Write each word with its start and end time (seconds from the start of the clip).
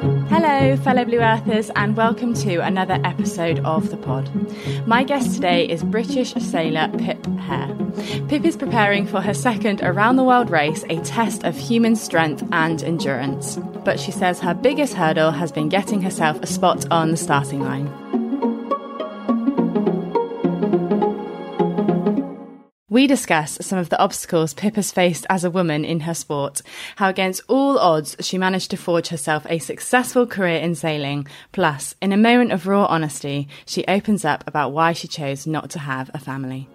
Hello, 0.00 0.76
fellow 0.76 1.06
Blue 1.06 1.20
Earthers, 1.20 1.70
and 1.74 1.96
welcome 1.96 2.34
to 2.34 2.56
another 2.58 3.00
episode 3.02 3.60
of 3.60 3.88
the 3.88 3.96
pod. 3.96 4.30
My 4.86 5.02
guest 5.02 5.34
today 5.34 5.66
is 5.66 5.82
British 5.82 6.34
sailor 6.34 6.88
Pip 6.98 7.24
Hare. 7.38 7.74
Pip 8.28 8.44
is 8.44 8.58
preparing 8.58 9.06
for 9.06 9.22
her 9.22 9.32
second 9.32 9.80
around 9.82 10.16
the 10.16 10.24
world 10.24 10.50
race, 10.50 10.84
a 10.90 11.00
test 11.00 11.44
of 11.44 11.56
human 11.56 11.96
strength 11.96 12.44
and 12.52 12.82
endurance. 12.82 13.56
But 13.86 13.98
she 13.98 14.10
says 14.10 14.38
her 14.40 14.52
biggest 14.52 14.92
hurdle 14.92 15.30
has 15.30 15.50
been 15.50 15.70
getting 15.70 16.02
herself 16.02 16.38
a 16.42 16.46
spot 16.46 16.84
on 16.90 17.10
the 17.10 17.16
starting 17.16 17.60
line. 17.60 18.25
We 22.96 23.06
discuss 23.06 23.58
some 23.60 23.78
of 23.78 23.90
the 23.90 24.00
obstacles 24.00 24.54
Pip 24.54 24.76
has 24.76 24.90
faced 24.90 25.26
as 25.28 25.44
a 25.44 25.50
woman 25.50 25.84
in 25.84 26.00
her 26.00 26.14
sport, 26.14 26.62
how 26.96 27.10
against 27.10 27.42
all 27.46 27.78
odds 27.78 28.16
she 28.20 28.38
managed 28.38 28.70
to 28.70 28.78
forge 28.78 29.08
herself 29.08 29.44
a 29.50 29.58
successful 29.58 30.26
career 30.26 30.60
in 30.60 30.74
sailing. 30.74 31.28
Plus, 31.52 31.94
in 32.00 32.10
a 32.10 32.16
moment 32.16 32.52
of 32.52 32.66
raw 32.66 32.86
honesty, 32.86 33.48
she 33.66 33.84
opens 33.86 34.24
up 34.24 34.44
about 34.46 34.72
why 34.72 34.94
she 34.94 35.08
chose 35.08 35.46
not 35.46 35.68
to 35.72 35.78
have 35.80 36.10
a 36.14 36.18
family. 36.18 36.70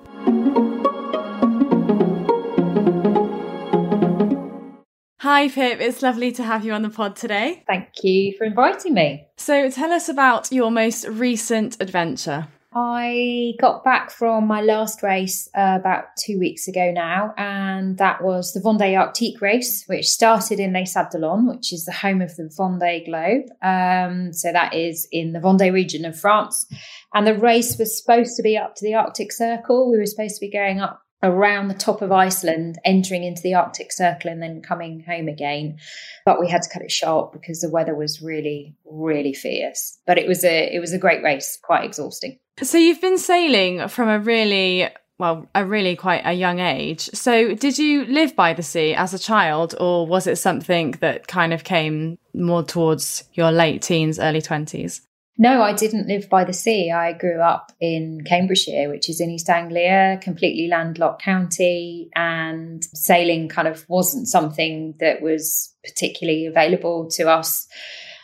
Hi, 5.22 5.50
Pip. 5.50 5.82
It's 5.82 6.04
lovely 6.04 6.32
to 6.34 6.44
have 6.44 6.64
you 6.64 6.74
on 6.74 6.84
the 6.84 6.90
pod 6.92 7.16
today. 7.16 7.64
Thank 7.66 7.88
you 8.04 8.36
for 8.38 8.44
inviting 8.44 8.94
me. 8.94 9.26
So, 9.38 9.72
tell 9.72 9.92
us 9.92 10.08
about 10.08 10.52
your 10.52 10.70
most 10.70 11.08
recent 11.08 11.78
adventure. 11.82 12.48
I 12.74 13.56
got 13.60 13.84
back 13.84 14.12
from 14.12 14.48
my 14.48 14.62
last 14.62 15.04
race 15.04 15.50
uh, 15.54 15.78
about 15.78 16.16
two 16.18 16.40
weeks 16.40 16.70
ago 16.70 16.92
now, 16.94 17.34
and 17.38 17.98
that 17.98 18.24
was 18.24 18.54
the 18.54 18.62
Vendée 18.62 18.94
Arctique 18.94 19.42
race, 19.42 19.84
which 19.88 20.08
started 20.08 20.58
in 20.58 20.72
Les 20.72 20.86
Sables 20.86 21.44
which 21.48 21.74
is 21.74 21.84
the 21.84 21.92
home 21.92 22.22
of 22.22 22.34
the 22.38 22.44
Vendée 22.44 23.06
Globe. 23.06 23.50
Um, 23.62 24.32
so 24.32 24.54
that 24.54 24.74
is 24.74 25.06
in 25.12 25.34
the 25.34 25.40
Vendée 25.40 25.74
region 25.74 26.06
of 26.06 26.18
France. 26.18 26.66
And 27.14 27.28
the 27.28 27.38
race 27.38 27.78
was 27.78 28.00
supposed 28.00 28.38
to 28.38 28.44
be 28.44 28.58
up 28.58 28.76
to 28.76 28.86
the 28.86 28.96
Arctic 28.96 29.34
Circle. 29.34 29.92
We 29.92 29.98
were 29.98 30.06
supposed 30.06 30.36
to 30.36 30.46
be 30.46 30.50
going 30.50 30.80
up 30.80 31.02
around 31.24 31.68
the 31.68 31.74
top 31.74 32.02
of 32.02 32.12
Iceland, 32.12 32.80
entering 32.86 33.24
into 33.24 33.42
the 33.42 33.54
Arctic 33.54 33.92
Circle 33.92 34.32
and 34.32 34.42
then 34.42 34.62
coming 34.62 35.04
home 35.04 35.28
again. 35.28 35.78
But 36.26 36.40
we 36.40 36.50
had 36.50 36.62
to 36.62 36.70
cut 36.70 36.84
it 36.84 36.92
short 36.92 37.34
because 37.34 37.60
the 37.60 37.70
weather 37.70 37.96
was 37.96 38.22
really, 38.22 38.76
really 38.86 39.34
fierce. 39.34 40.00
But 40.08 40.18
it 40.18 40.28
was 40.28 40.46
a 40.46 40.74
it 40.74 40.80
was 40.80 40.94
a 40.94 40.98
great 40.98 41.22
race, 41.22 41.60
quite 41.62 41.84
exhausting. 41.84 42.40
So 42.62 42.78
you've 42.78 43.02
been 43.02 43.18
sailing 43.18 43.88
from 43.88 44.10
a 44.10 44.20
really 44.20 44.90
well, 45.22 45.48
a 45.54 45.64
really 45.64 45.96
quite 45.96 46.24
a 46.26 46.34
young 46.34 46.60
age. 46.60 47.02
So 47.14 47.54
did 47.54 47.78
you 47.78 48.06
live 48.06 48.36
by 48.36 48.54
the 48.54 48.64
sea 48.64 48.96
as 48.96 49.14
a 49.14 49.20
child 49.20 49.76
or 49.80 50.08
was 50.08 50.26
it 50.26 50.38
something 50.38 50.92
that 51.00 51.28
kind 51.28 51.54
of 51.54 51.64
came 51.64 52.18
more 52.34 52.64
towards 52.64 53.24
your 53.34 53.52
late 53.52 53.84
teens, 53.84 54.20
early 54.20 54.42
20s? 54.42 55.02
No, 55.38 55.62
I 55.62 55.74
didn't 55.74 56.08
live 56.08 56.30
by 56.30 56.44
the 56.44 56.54
sea. 56.54 56.92
I 56.92 57.14
grew 57.14 57.40
up 57.40 57.72
in 57.80 58.24
Cambridgeshire, 58.26 58.90
which 58.90 59.10
is 59.10 59.22
in 59.22 59.30
East 59.30 59.50
Anglia, 59.50 60.20
completely 60.22 60.68
landlocked 60.68 61.22
county, 61.22 62.10
and 62.16 62.84
sailing 62.94 63.48
kind 63.48 63.68
of 63.68 63.86
wasn't 63.88 64.28
something 64.28 64.94
that 65.00 65.22
was 65.22 65.74
particularly 65.84 66.46
available 66.46 67.10
to 67.12 67.30
us 67.30 67.68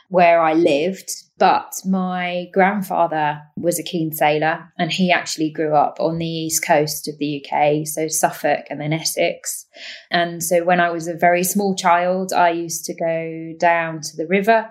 where 0.09 0.41
I 0.41 0.53
lived. 0.53 1.11
But 1.37 1.71
my 1.85 2.47
grandfather 2.51 3.41
was 3.57 3.77
a 3.77 3.83
keen 3.83 4.11
sailor 4.11 4.71
and 4.79 4.91
he 4.91 5.11
actually 5.11 5.51
grew 5.51 5.75
up 5.75 5.97
on 5.99 6.17
the 6.17 6.25
east 6.25 6.65
coast 6.65 7.07
of 7.07 7.17
the 7.19 7.45
UK, 7.45 7.85
so 7.85 8.07
Suffolk 8.07 8.65
and 8.69 8.81
then 8.81 8.93
Essex. 8.93 9.65
And 10.09 10.41
so 10.41 10.63
when 10.63 10.79
I 10.79 10.89
was 10.89 11.07
a 11.07 11.13
very 11.13 11.43
small 11.43 11.75
child, 11.75 12.33
I 12.33 12.49
used 12.49 12.85
to 12.85 12.95
go 12.95 13.53
down 13.59 14.01
to 14.01 14.17
the 14.17 14.27
river 14.27 14.69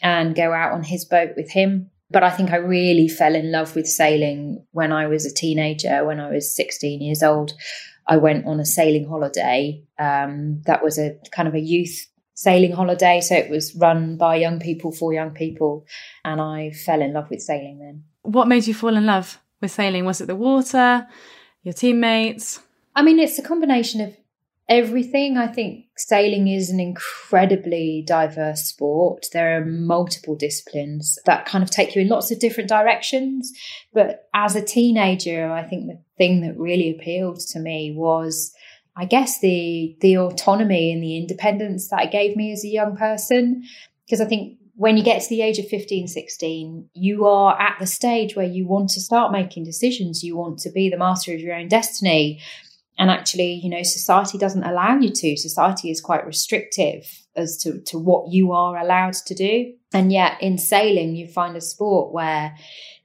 and 0.00 0.34
go 0.34 0.52
out 0.52 0.72
on 0.72 0.82
his 0.82 1.04
boat 1.04 1.32
with 1.36 1.50
him. 1.50 1.90
But 2.10 2.22
I 2.22 2.30
think 2.30 2.52
I 2.52 2.56
really 2.56 3.08
fell 3.08 3.34
in 3.34 3.52
love 3.52 3.76
with 3.76 3.86
sailing 3.86 4.64
when 4.70 4.92
I 4.92 5.08
was 5.08 5.26
a 5.26 5.34
teenager, 5.34 6.06
when 6.06 6.20
I 6.20 6.30
was 6.30 6.56
16 6.56 7.02
years 7.02 7.22
old. 7.22 7.52
I 8.06 8.16
went 8.16 8.46
on 8.46 8.60
a 8.60 8.64
sailing 8.64 9.06
holiday. 9.06 9.82
Um, 9.98 10.62
that 10.64 10.82
was 10.82 10.98
a 10.98 11.16
kind 11.32 11.48
of 11.48 11.54
a 11.54 11.60
youth 11.60 12.06
sailing 12.38 12.70
holiday. 12.70 13.20
So 13.20 13.34
it 13.34 13.50
was 13.50 13.74
run 13.74 14.16
by 14.16 14.36
young 14.36 14.60
people 14.60 14.92
for 14.92 15.12
young 15.12 15.32
people. 15.32 15.84
And 16.24 16.40
I 16.40 16.70
fell 16.70 17.02
in 17.02 17.12
love 17.12 17.28
with 17.30 17.42
sailing 17.42 17.80
then. 17.80 18.04
What 18.22 18.46
made 18.46 18.64
you 18.68 18.74
fall 18.74 18.96
in 18.96 19.06
love 19.06 19.40
with 19.60 19.72
sailing? 19.72 20.04
Was 20.04 20.20
it 20.20 20.26
the 20.26 20.36
water, 20.36 21.08
your 21.64 21.74
teammates? 21.74 22.60
I 22.94 23.02
mean, 23.02 23.18
it's 23.18 23.40
a 23.40 23.42
combination 23.42 24.00
of 24.00 24.16
everything. 24.68 25.36
I 25.36 25.48
think 25.48 25.86
sailing 25.96 26.46
is 26.46 26.70
an 26.70 26.78
incredibly 26.78 28.04
diverse 28.06 28.66
sport. 28.66 29.26
There 29.32 29.56
are 29.56 29.64
multiple 29.64 30.36
disciplines 30.36 31.18
that 31.26 31.44
kind 31.44 31.64
of 31.64 31.70
take 31.70 31.96
you 31.96 32.02
in 32.02 32.08
lots 32.08 32.30
of 32.30 32.38
different 32.38 32.68
directions. 32.68 33.52
But 33.92 34.28
as 34.32 34.54
a 34.54 34.62
teenager, 34.62 35.50
I 35.50 35.64
think 35.64 35.88
the 35.88 36.00
thing 36.16 36.42
that 36.42 36.56
really 36.56 36.88
appealed 36.90 37.40
to 37.48 37.58
me 37.58 37.92
was 37.96 38.54
I 38.98 39.04
guess 39.04 39.38
the 39.38 39.96
the 40.00 40.18
autonomy 40.18 40.92
and 40.92 41.02
the 41.02 41.16
independence 41.16 41.88
that 41.88 42.02
it 42.02 42.10
gave 42.10 42.36
me 42.36 42.52
as 42.52 42.64
a 42.64 42.68
young 42.68 42.96
person. 42.96 43.62
Because 44.04 44.20
I 44.20 44.24
think 44.24 44.58
when 44.74 44.96
you 44.96 45.04
get 45.04 45.22
to 45.22 45.28
the 45.28 45.42
age 45.42 45.58
of 45.58 45.68
15 45.68 46.08
16 46.08 46.90
you 46.94 47.26
are 47.26 47.60
at 47.60 47.78
the 47.78 47.86
stage 47.86 48.34
where 48.34 48.46
you 48.46 48.66
want 48.66 48.90
to 48.90 49.00
start 49.00 49.30
making 49.30 49.64
decisions. 49.64 50.24
You 50.24 50.36
want 50.36 50.58
to 50.60 50.70
be 50.70 50.90
the 50.90 50.98
master 50.98 51.32
of 51.32 51.40
your 51.40 51.54
own 51.54 51.68
destiny. 51.68 52.40
And 52.98 53.08
actually 53.08 53.52
you 53.52 53.70
know 53.70 53.84
society 53.84 54.36
doesn't 54.36 54.64
allow 54.64 54.98
you 54.98 55.10
to. 55.10 55.36
Society 55.36 55.90
is 55.90 56.00
quite 56.00 56.26
restrictive 56.26 57.06
as 57.36 57.56
to, 57.58 57.80
to 57.82 58.00
what 58.00 58.32
you 58.32 58.50
are 58.50 58.76
allowed 58.76 59.14
to 59.14 59.34
do. 59.34 59.74
And 59.92 60.12
yet 60.12 60.42
in 60.42 60.58
sailing 60.58 61.14
you 61.14 61.28
find 61.28 61.56
a 61.56 61.60
sport 61.60 62.12
where 62.12 62.56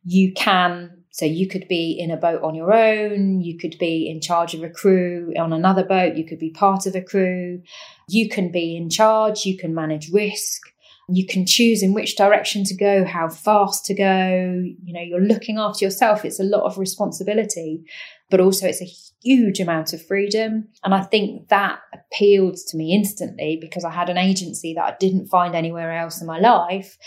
you 0.03 0.34
can 0.34 1.03
so 1.13 1.25
you 1.25 1.47
could 1.47 1.68
be 1.68 1.91
in 1.91 2.09
a 2.09 2.18
boat 2.18 2.41
on 2.41 2.56
your 2.56 2.74
own, 2.74 3.40
you 3.40 3.56
could 3.56 3.78
be 3.78 4.09
in 4.09 4.19
charge 4.19 4.56
of 4.56 4.63
a 4.63 4.69
crew 4.69 5.31
on 5.38 5.53
another 5.53 5.85
boat, 5.85 6.18
you 6.18 6.25
could 6.25 6.40
be 6.40 6.50
part 6.50 6.88
of 6.88 6.96
a 6.96 7.03
crew, 7.03 7.62
you 8.09 8.28
can 8.28 8.51
be 8.51 8.75
in 8.75 8.90
charge, 8.90 9.46
you 9.46 9.56
can 9.56 9.75
manage 9.75 10.12
risk, 10.12 10.63
you 11.07 11.28
can 11.28 11.46
choose 11.46 11.84
in 11.84 11.94
which 11.94 12.16
direction 12.16 12.63
to 12.63 12.75
go, 12.75 13.06
how 13.06 13.29
fast 13.29 13.85
to 13.85 13.94
go, 13.94 14.63
you 14.84 14.91
know, 14.91 15.02
you're 15.02 15.22
looking 15.22 15.59
after 15.59 15.85
yourself. 15.85 16.25
It's 16.25 16.40
a 16.40 16.44
lot 16.44 16.63
of 16.63 16.79
responsibility, 16.79 17.84
but 18.31 18.40
also 18.40 18.66
it's 18.66 18.81
a 18.81 18.91
huge 19.23 19.59
amount 19.59 19.94
of 19.94 20.03
freedom. 20.03 20.69
And 20.84 20.96
I 20.96 21.03
think 21.03 21.50
that 21.50 21.78
appealed 21.94 22.57
to 22.69 22.75
me 22.75 22.91
instantly 22.91 23.59
because 23.62 23.85
I 23.85 23.91
had 23.91 24.09
an 24.09 24.18
agency 24.18 24.73
that 24.73 24.84
I 24.84 24.96
didn't 25.00 25.28
find 25.28 25.53
anywhere 25.53 25.96
else 25.96 26.22
in 26.22 26.25
my 26.25 26.40
life 26.40 26.97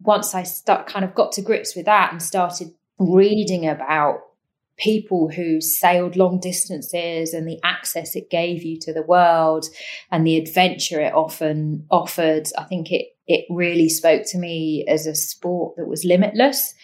once 0.00 0.34
I 0.34 0.42
start 0.42 0.86
kind 0.86 1.04
of 1.04 1.14
got 1.14 1.32
to 1.32 1.42
grips 1.42 1.76
with 1.76 1.84
that 1.84 2.12
and 2.12 2.22
started 2.22 2.72
reading 3.10 3.66
about 3.66 4.20
people 4.78 5.28
who 5.28 5.60
sailed 5.60 6.16
long 6.16 6.40
distances 6.40 7.32
and 7.32 7.46
the 7.46 7.60
access 7.62 8.16
it 8.16 8.30
gave 8.30 8.62
you 8.62 8.78
to 8.80 8.92
the 8.92 9.02
world 9.02 9.66
and 10.10 10.26
the 10.26 10.36
adventure 10.36 11.00
it 11.00 11.14
often 11.14 11.86
offered. 11.90 12.48
I 12.58 12.64
think 12.64 12.90
it 12.90 13.08
it 13.28 13.44
really 13.48 13.88
spoke 13.88 14.24
to 14.26 14.38
me 14.38 14.84
as 14.88 15.06
a 15.06 15.14
sport 15.14 15.76
that 15.76 15.86
was 15.86 16.04
limitless. 16.04 16.74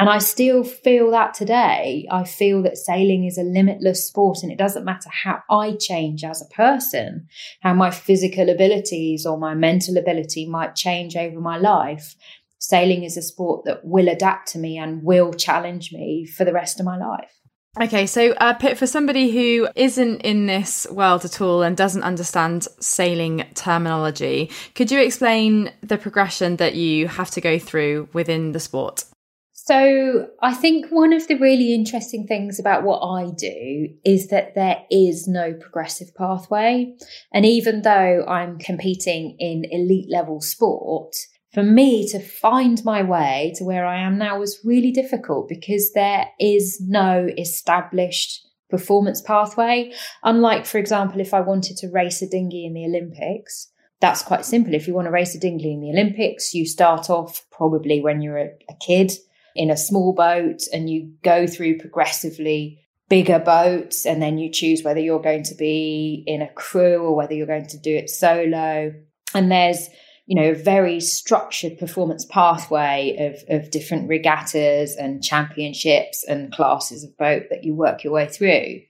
And 0.00 0.08
i 0.08 0.18
still 0.18 0.62
feel 0.62 1.10
that 1.10 1.34
today. 1.34 2.06
I 2.10 2.22
feel 2.24 2.62
that 2.62 2.76
sailing 2.76 3.24
is 3.24 3.36
a 3.36 3.42
limitless 3.42 4.06
sport 4.06 4.38
and 4.42 4.52
it 4.52 4.58
doesn't 4.58 4.84
matter 4.84 5.10
how 5.10 5.42
i 5.50 5.74
change 5.80 6.22
as 6.22 6.40
a 6.40 6.54
person 6.54 7.26
how 7.62 7.74
my 7.74 7.90
physical 7.90 8.48
abilities 8.48 9.26
or 9.26 9.38
my 9.38 9.54
mental 9.54 9.96
ability 9.96 10.46
might 10.46 10.76
change 10.76 11.16
over 11.16 11.40
my 11.40 11.58
life 11.58 12.14
sailing 12.58 13.04
is 13.04 13.16
a 13.16 13.22
sport 13.22 13.64
that 13.64 13.84
will 13.84 14.08
adapt 14.08 14.48
to 14.52 14.58
me 14.58 14.78
and 14.78 15.02
will 15.02 15.32
challenge 15.32 15.92
me 15.92 16.26
for 16.26 16.44
the 16.44 16.52
rest 16.52 16.80
of 16.80 16.86
my 16.86 16.98
life. 16.98 17.32
Okay, 17.80 18.06
so 18.06 18.32
uh, 18.32 18.54
Pip, 18.54 18.76
for 18.76 18.88
somebody 18.88 19.30
who 19.30 19.68
isn't 19.76 20.22
in 20.22 20.46
this 20.46 20.86
world 20.90 21.24
at 21.24 21.40
all 21.40 21.62
and 21.62 21.76
doesn't 21.76 22.02
understand 22.02 22.66
sailing 22.80 23.46
terminology, 23.54 24.50
could 24.74 24.90
you 24.90 25.00
explain 25.00 25.72
the 25.82 25.96
progression 25.96 26.56
that 26.56 26.74
you 26.74 27.06
have 27.06 27.30
to 27.32 27.40
go 27.40 27.58
through 27.58 28.08
within 28.12 28.50
the 28.50 28.58
sport? 28.58 29.04
So, 29.52 30.28
I 30.40 30.54
think 30.54 30.86
one 30.88 31.12
of 31.12 31.28
the 31.28 31.34
really 31.34 31.74
interesting 31.74 32.26
things 32.26 32.58
about 32.58 32.84
what 32.84 33.00
I 33.00 33.30
do 33.36 33.88
is 34.02 34.28
that 34.28 34.54
there 34.54 34.82
is 34.90 35.28
no 35.28 35.52
progressive 35.52 36.14
pathway. 36.16 36.96
And 37.34 37.44
even 37.44 37.82
though 37.82 38.24
I'm 38.26 38.58
competing 38.58 39.36
in 39.38 39.66
elite 39.70 40.08
level 40.10 40.40
sport, 40.40 41.14
for 41.52 41.62
me 41.62 42.06
to 42.08 42.20
find 42.20 42.84
my 42.84 43.02
way 43.02 43.52
to 43.56 43.64
where 43.64 43.86
I 43.86 44.00
am 44.00 44.18
now 44.18 44.38
was 44.38 44.60
really 44.64 44.92
difficult 44.92 45.48
because 45.48 45.92
there 45.92 46.26
is 46.38 46.80
no 46.80 47.28
established 47.38 48.46
performance 48.70 49.22
pathway. 49.22 49.92
Unlike, 50.22 50.66
for 50.66 50.78
example, 50.78 51.20
if 51.20 51.32
I 51.32 51.40
wanted 51.40 51.78
to 51.78 51.88
race 51.88 52.20
a 52.20 52.28
dinghy 52.28 52.66
in 52.66 52.74
the 52.74 52.84
Olympics, 52.84 53.70
that's 54.00 54.22
quite 54.22 54.44
simple. 54.44 54.74
If 54.74 54.86
you 54.86 54.94
want 54.94 55.06
to 55.06 55.12
race 55.12 55.34
a 55.34 55.40
dinghy 55.40 55.72
in 55.72 55.80
the 55.80 55.90
Olympics, 55.90 56.54
you 56.54 56.66
start 56.66 57.08
off 57.08 57.46
probably 57.50 58.00
when 58.00 58.20
you're 58.20 58.38
a, 58.38 58.50
a 58.68 58.74
kid 58.80 59.12
in 59.56 59.70
a 59.70 59.76
small 59.76 60.12
boat 60.12 60.60
and 60.72 60.88
you 60.88 61.14
go 61.24 61.46
through 61.46 61.78
progressively 61.78 62.86
bigger 63.08 63.38
boats 63.38 64.04
and 64.04 64.22
then 64.22 64.38
you 64.38 64.52
choose 64.52 64.82
whether 64.82 65.00
you're 65.00 65.20
going 65.20 65.42
to 65.42 65.54
be 65.54 66.22
in 66.26 66.42
a 66.42 66.52
crew 66.52 66.98
or 66.98 67.16
whether 67.16 67.32
you're 67.32 67.46
going 67.46 67.66
to 67.66 67.78
do 67.78 67.96
it 67.96 68.10
solo. 68.10 68.92
And 69.34 69.50
there's 69.50 69.88
you 70.28 70.34
know, 70.34 70.50
a 70.50 70.54
very 70.54 71.00
structured 71.00 71.78
performance 71.78 72.26
pathway 72.26 73.16
of, 73.18 73.62
of 73.62 73.70
different 73.70 74.10
regattas 74.10 74.94
and 74.94 75.24
championships 75.24 76.22
and 76.22 76.52
classes 76.52 77.02
of 77.02 77.16
boat 77.16 77.44
that 77.48 77.64
you 77.64 77.74
work 77.74 78.04
your 78.04 78.12
way 78.12 78.28
through. 78.28 78.80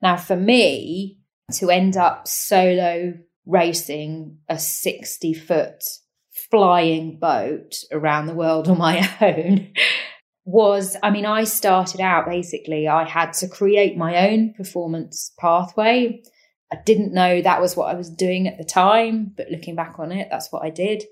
Now, 0.00 0.16
for 0.16 0.36
me, 0.36 1.18
to 1.52 1.68
end 1.68 1.98
up 1.98 2.26
solo 2.26 3.12
racing 3.44 4.38
a 4.48 4.58
60 4.58 5.34
foot 5.34 5.84
flying 6.50 7.18
boat 7.18 7.74
around 7.92 8.24
the 8.24 8.34
world 8.34 8.66
on 8.66 8.78
my 8.78 9.06
own 9.20 9.74
was 10.46 10.96
I 11.02 11.10
mean, 11.10 11.26
I 11.26 11.44
started 11.44 12.00
out 12.00 12.24
basically, 12.24 12.88
I 12.88 13.04
had 13.04 13.34
to 13.34 13.48
create 13.48 13.98
my 13.98 14.30
own 14.30 14.54
performance 14.54 15.32
pathway. 15.38 16.22
I 16.72 16.76
didn't 16.84 17.12
know 17.12 17.42
that 17.42 17.60
was 17.60 17.76
what 17.76 17.88
I 17.88 17.94
was 17.94 18.08
doing 18.08 18.46
at 18.46 18.58
the 18.58 18.64
time, 18.64 19.32
but 19.36 19.50
looking 19.50 19.74
back 19.74 19.98
on 19.98 20.12
it, 20.12 20.28
that's 20.30 20.52
what 20.52 20.64
I 20.64 20.70
did. 20.70 21.04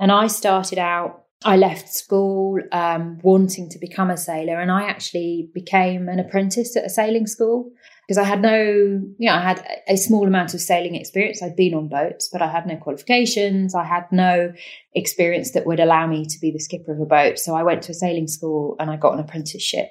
And 0.00 0.10
I 0.10 0.26
started 0.26 0.78
out, 0.78 1.24
I 1.44 1.56
left 1.56 1.88
school 1.88 2.58
um, 2.72 3.18
wanting 3.22 3.68
to 3.70 3.78
become 3.78 4.10
a 4.10 4.16
sailor, 4.16 4.60
and 4.60 4.70
I 4.70 4.84
actually 4.84 5.50
became 5.54 6.08
an 6.08 6.18
apprentice 6.18 6.76
at 6.76 6.84
a 6.84 6.90
sailing 6.90 7.26
school 7.26 7.70
because 8.06 8.18
I 8.18 8.24
had 8.24 8.40
no, 8.40 8.60
you 8.60 9.14
know, 9.18 9.34
I 9.34 9.40
had 9.40 9.66
a 9.88 9.96
small 9.96 10.26
amount 10.26 10.54
of 10.54 10.60
sailing 10.60 10.94
experience. 10.94 11.42
I'd 11.42 11.56
been 11.56 11.74
on 11.74 11.88
boats, 11.88 12.28
but 12.32 12.40
I 12.40 12.48
had 12.48 12.66
no 12.66 12.76
qualifications. 12.76 13.74
I 13.74 13.84
had 13.84 14.04
no 14.12 14.52
experience 14.94 15.52
that 15.52 15.66
would 15.66 15.80
allow 15.80 16.06
me 16.06 16.24
to 16.24 16.38
be 16.40 16.52
the 16.52 16.60
skipper 16.60 16.92
of 16.92 17.00
a 17.00 17.04
boat. 17.04 17.40
So 17.40 17.54
I 17.56 17.64
went 17.64 17.82
to 17.82 17.92
a 17.92 17.94
sailing 17.94 18.28
school 18.28 18.76
and 18.78 18.90
I 18.90 18.96
got 18.96 19.14
an 19.14 19.20
apprenticeship. 19.20 19.88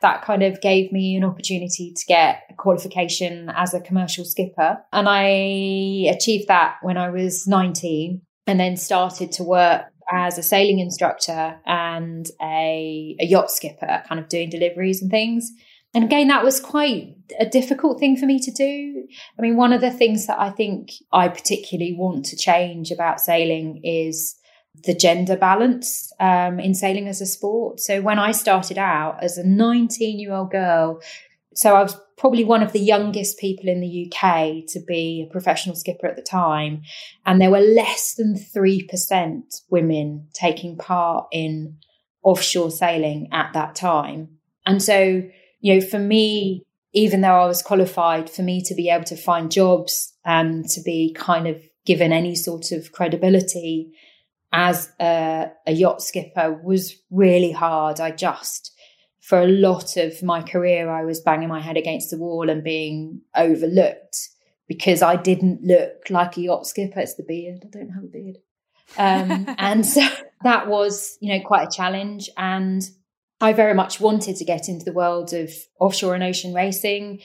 That 0.00 0.22
kind 0.22 0.42
of 0.42 0.60
gave 0.60 0.92
me 0.92 1.16
an 1.16 1.24
opportunity 1.24 1.92
to 1.96 2.04
get 2.06 2.42
a 2.50 2.54
qualification 2.54 3.50
as 3.56 3.74
a 3.74 3.80
commercial 3.80 4.24
skipper. 4.24 4.78
And 4.92 5.08
I 5.08 6.10
achieved 6.10 6.48
that 6.48 6.76
when 6.82 6.96
I 6.96 7.10
was 7.10 7.46
19 7.46 8.22
and 8.46 8.60
then 8.60 8.76
started 8.76 9.32
to 9.32 9.42
work 9.42 9.82
as 10.10 10.36
a 10.38 10.42
sailing 10.42 10.78
instructor 10.78 11.60
and 11.64 12.26
a, 12.40 13.16
a 13.20 13.24
yacht 13.24 13.50
skipper, 13.50 14.02
kind 14.08 14.20
of 14.20 14.28
doing 14.28 14.50
deliveries 14.50 15.00
and 15.00 15.10
things. 15.10 15.50
And 15.94 16.04
again, 16.04 16.28
that 16.28 16.44
was 16.44 16.58
quite 16.58 17.14
a 17.38 17.46
difficult 17.46 18.00
thing 18.00 18.16
for 18.16 18.24
me 18.24 18.38
to 18.40 18.50
do. 18.50 19.06
I 19.38 19.42
mean, 19.42 19.56
one 19.56 19.72
of 19.72 19.82
the 19.82 19.90
things 19.90 20.26
that 20.26 20.40
I 20.40 20.50
think 20.50 20.90
I 21.12 21.28
particularly 21.28 21.94
want 21.94 22.24
to 22.26 22.36
change 22.36 22.90
about 22.90 23.20
sailing 23.20 23.80
is 23.84 24.36
the 24.84 24.94
gender 24.94 25.36
balance 25.36 26.12
um, 26.18 26.58
in 26.58 26.74
sailing 26.74 27.08
as 27.08 27.20
a 27.20 27.26
sport. 27.26 27.80
So 27.80 28.00
when 28.00 28.18
I 28.18 28.32
started 28.32 28.78
out 28.78 29.22
as 29.22 29.38
a 29.38 29.46
19 29.46 30.18
year 30.18 30.32
old 30.32 30.50
girl, 30.50 31.00
so 31.54 31.76
I 31.76 31.82
was 31.82 31.98
probably 32.16 32.44
one 32.44 32.62
of 32.62 32.72
the 32.72 32.80
youngest 32.80 33.38
people 33.38 33.68
in 33.68 33.80
the 33.80 34.10
UK 34.10 34.64
to 34.68 34.80
be 34.86 35.26
a 35.28 35.32
professional 35.32 35.76
skipper 35.76 36.06
at 36.06 36.16
the 36.16 36.22
time. 36.22 36.82
And 37.26 37.40
there 37.40 37.50
were 37.50 37.60
less 37.60 38.14
than 38.14 38.34
3% 38.34 39.42
women 39.68 40.28
taking 40.32 40.78
part 40.78 41.26
in 41.32 41.76
offshore 42.22 42.70
sailing 42.70 43.28
at 43.32 43.52
that 43.52 43.74
time. 43.74 44.38
And 44.64 44.82
so 44.82 45.22
you 45.62 45.74
know, 45.74 45.80
for 45.80 45.98
me, 45.98 46.64
even 46.92 47.22
though 47.22 47.40
I 47.40 47.46
was 47.46 47.62
qualified, 47.62 48.28
for 48.28 48.42
me 48.42 48.62
to 48.64 48.74
be 48.74 48.90
able 48.90 49.04
to 49.04 49.16
find 49.16 49.50
jobs 49.50 50.12
and 50.24 50.68
to 50.70 50.82
be 50.82 51.14
kind 51.18 51.46
of 51.46 51.62
given 51.86 52.12
any 52.12 52.34
sort 52.34 52.72
of 52.72 52.92
credibility 52.92 53.92
as 54.52 54.92
a, 55.00 55.50
a 55.66 55.72
yacht 55.72 56.02
skipper 56.02 56.52
was 56.52 56.96
really 57.10 57.52
hard. 57.52 58.00
I 58.00 58.10
just, 58.10 58.72
for 59.20 59.40
a 59.40 59.48
lot 59.48 59.96
of 59.96 60.22
my 60.22 60.42
career, 60.42 60.90
I 60.90 61.04
was 61.04 61.20
banging 61.20 61.48
my 61.48 61.60
head 61.60 61.76
against 61.76 62.10
the 62.10 62.18
wall 62.18 62.50
and 62.50 62.62
being 62.62 63.22
overlooked 63.34 64.28
because 64.68 65.02
I 65.02 65.16
didn't 65.16 65.62
look 65.62 66.10
like 66.10 66.36
a 66.36 66.42
yacht 66.42 66.66
skipper. 66.66 67.00
It's 67.00 67.14
the 67.14 67.22
beard. 67.22 67.62
I 67.64 67.68
don't 67.70 67.90
have 67.90 68.04
a 68.04 68.08
beard. 68.08 68.36
Um, 68.98 69.54
and 69.58 69.86
so 69.86 70.06
that 70.44 70.68
was, 70.68 71.16
you 71.20 71.32
know, 71.32 71.44
quite 71.44 71.68
a 71.68 71.70
challenge. 71.70 72.28
And 72.36 72.82
I 73.40 73.54
very 73.54 73.74
much 73.74 74.00
wanted 74.00 74.36
to 74.36 74.44
get 74.44 74.68
into 74.68 74.84
the 74.84 74.92
world 74.92 75.32
of 75.32 75.50
offshore 75.80 76.14
and 76.14 76.22
ocean 76.22 76.54
racing, 76.54 77.20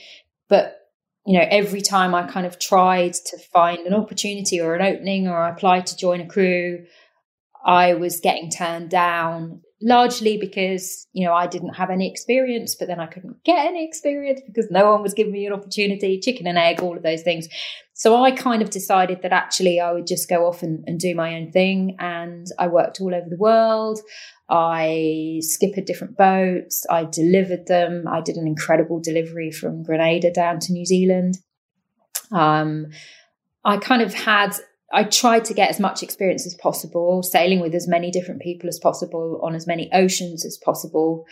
but 0.47 0.87
you 1.27 1.37
know, 1.37 1.45
every 1.51 1.81
time 1.81 2.15
I 2.15 2.25
kind 2.25 2.47
of 2.47 2.57
tried 2.57 3.13
to 3.13 3.37
find 3.37 3.85
an 3.85 3.93
opportunity 3.93 4.61
or 4.61 4.75
an 4.75 4.81
opening 4.81 5.27
or 5.27 5.37
I 5.37 5.49
applied 5.49 5.85
to 5.87 5.97
join 5.97 6.21
a 6.21 6.25
crew, 6.25 6.85
I 7.67 7.93
was 7.95 8.21
getting 8.21 8.49
turned 8.49 8.89
down 8.89 9.61
largely 9.81 10.37
because, 10.37 11.05
you 11.13 11.27
know, 11.27 11.33
I 11.33 11.45
didn't 11.45 11.75
have 11.75 11.89
any 11.89 12.09
experience, 12.09 12.75
but 12.75 12.87
then 12.87 12.99
I 12.99 13.05
couldn't 13.05 13.43
get 13.43 13.65
any 13.65 13.85
experience 13.85 14.41
because 14.45 14.71
no 14.71 14.89
one 14.91 15.03
was 15.03 15.13
giving 15.13 15.33
me 15.33 15.45
an 15.45 15.53
opportunity, 15.53 16.19
chicken 16.19 16.47
and 16.47 16.57
egg, 16.57 16.81
all 16.81 16.97
of 16.97 17.03
those 17.03 17.21
things. 17.21 17.47
So 17.93 18.23
I 18.23 18.31
kind 18.31 18.61
of 18.61 18.69
decided 18.69 19.21
that 19.21 19.33
actually 19.33 19.79
I 19.79 19.91
would 19.91 20.07
just 20.07 20.29
go 20.29 20.47
off 20.47 20.63
and, 20.63 20.83
and 20.87 20.99
do 20.99 21.13
my 21.13 21.35
own 21.35 21.51
thing. 21.51 21.97
And 21.99 22.47
I 22.57 22.67
worked 22.67 23.01
all 23.01 23.13
over 23.13 23.29
the 23.29 23.37
world. 23.37 23.99
I 24.49 25.41
skippered 25.41 25.85
different 25.85 26.15
boats. 26.17 26.85
I 26.89 27.03
delivered 27.03 27.67
them. 27.67 28.05
I 28.07 28.21
did 28.21 28.37
an 28.37 28.47
incredible 28.47 29.01
delivery 29.01 29.51
from 29.51 29.83
Grenada 29.83 30.31
down 30.31 30.59
to 30.61 30.73
New 30.73 30.85
Zealand. 30.85 31.39
Um, 32.31 32.87
I 33.65 33.77
kind 33.77 34.01
of 34.01 34.13
had, 34.13 34.55
I 34.91 35.03
tried 35.03 35.45
to 35.45 35.53
get 35.53 35.69
as 35.69 35.79
much 35.79 36.01
experience 36.01 36.45
as 36.45 36.55
possible, 36.55 37.21
sailing 37.23 37.59
with 37.59 37.75
as 37.75 37.87
many 37.87 38.11
different 38.11 38.41
people 38.41 38.69
as 38.69 38.79
possible 38.79 39.39
on 39.43 39.53
as 39.53 39.67
many 39.67 39.89
oceans 39.93 40.45
as 40.45 40.57
possible, 40.63 41.25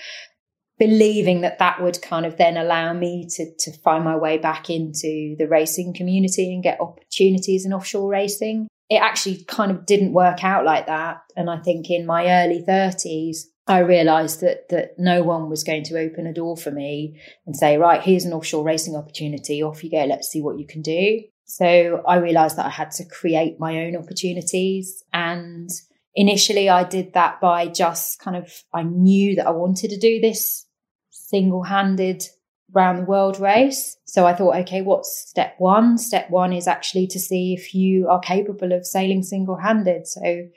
believing 0.78 1.42
that 1.42 1.60
that 1.60 1.81
would 1.81 2.02
kind 2.02 2.25
of 2.25 2.38
then 2.38 2.57
allow 2.57 2.94
me 2.94 3.28
to, 3.31 3.46
to 3.60 3.72
find 3.80 4.04
my 4.04 4.16
way 4.16 4.38
back 4.38 4.69
into 4.69 5.36
the 5.38 5.48
racing 5.50 5.94
community 5.94 6.54
and 6.54 6.63
get 6.63 6.81
opportunities 6.81 7.66
in 7.66 7.74
offshore 7.74 8.10
racing 8.10 8.68
it 8.90 8.98
actually 8.98 9.44
kind 9.46 9.72
of 9.72 9.86
didn't 9.86 10.13
work 10.13 10.44
out 10.44 10.66
like 10.66 10.88
that. 10.88 11.22
And 11.36 11.50
I 11.50 11.57
think 11.57 11.90
in 11.90 12.06
my 12.06 12.28
early 12.28 12.63
30s, 12.68 13.38
I 13.68 13.80
realized 13.80 14.42
that 14.42 14.69
that 14.69 14.92
no 15.00 15.24
one 15.24 15.50
was 15.50 15.63
going 15.63 15.84
to 15.86 16.00
open 16.00 16.28
a 16.28 16.34
door 16.34 16.56
for 16.56 16.69
me 16.69 17.19
and 17.48 17.56
say, 17.56 17.78
right, 17.78 18.02
here's 18.02 18.25
an 18.25 18.34
offshore 18.34 18.63
racing 18.63 18.96
opportunity. 18.96 19.63
Off 19.63 19.84
you 19.84 19.90
go. 19.90 20.06
Let's 20.06 20.30
see 20.30 20.42
what 20.42 20.60
you 20.60 20.68
can 20.68 20.84
do. 20.84 21.22
So 21.45 22.01
I 22.07 22.18
realized 22.18 22.57
that 22.57 22.65
I 22.65 22.69
had 22.69 22.92
to 22.92 23.06
create 23.06 23.59
my 23.59 23.86
own 23.86 23.95
opportunities. 23.95 25.03
And 25.13 25.69
initially 26.15 26.69
I 26.69 26.83
did 26.83 27.13
that 27.13 27.39
by 27.39 27.68
just 27.68 28.19
kind 28.19 28.36
of, 28.36 28.51
I 28.74 28.83
knew 28.83 29.36
that 29.36 29.47
I 29.47 29.51
wanted 29.51 29.92
to 29.92 30.00
do 30.00 30.19
this 30.19 30.65
single 31.12 31.63
handed 31.63 32.24
round 32.71 33.00
the 33.00 33.06
world 33.06 33.39
race. 33.39 33.97
So 34.06 34.25
I 34.25 34.33
thought, 34.33 34.56
okay, 34.57 34.81
what's 34.81 35.25
step 35.30 35.56
one? 35.59 35.97
Step 35.97 36.30
one 36.30 36.51
is 36.51 36.68
actually 36.68 37.07
to 37.07 37.19
see 37.19 37.53
if 37.53 37.74
you 37.74 38.07
are 38.09 38.19
capable 38.19 38.74
of 38.74 38.86
sailing 38.86 39.24
single 39.24 39.57
handed. 39.57 40.07
So 40.07 40.47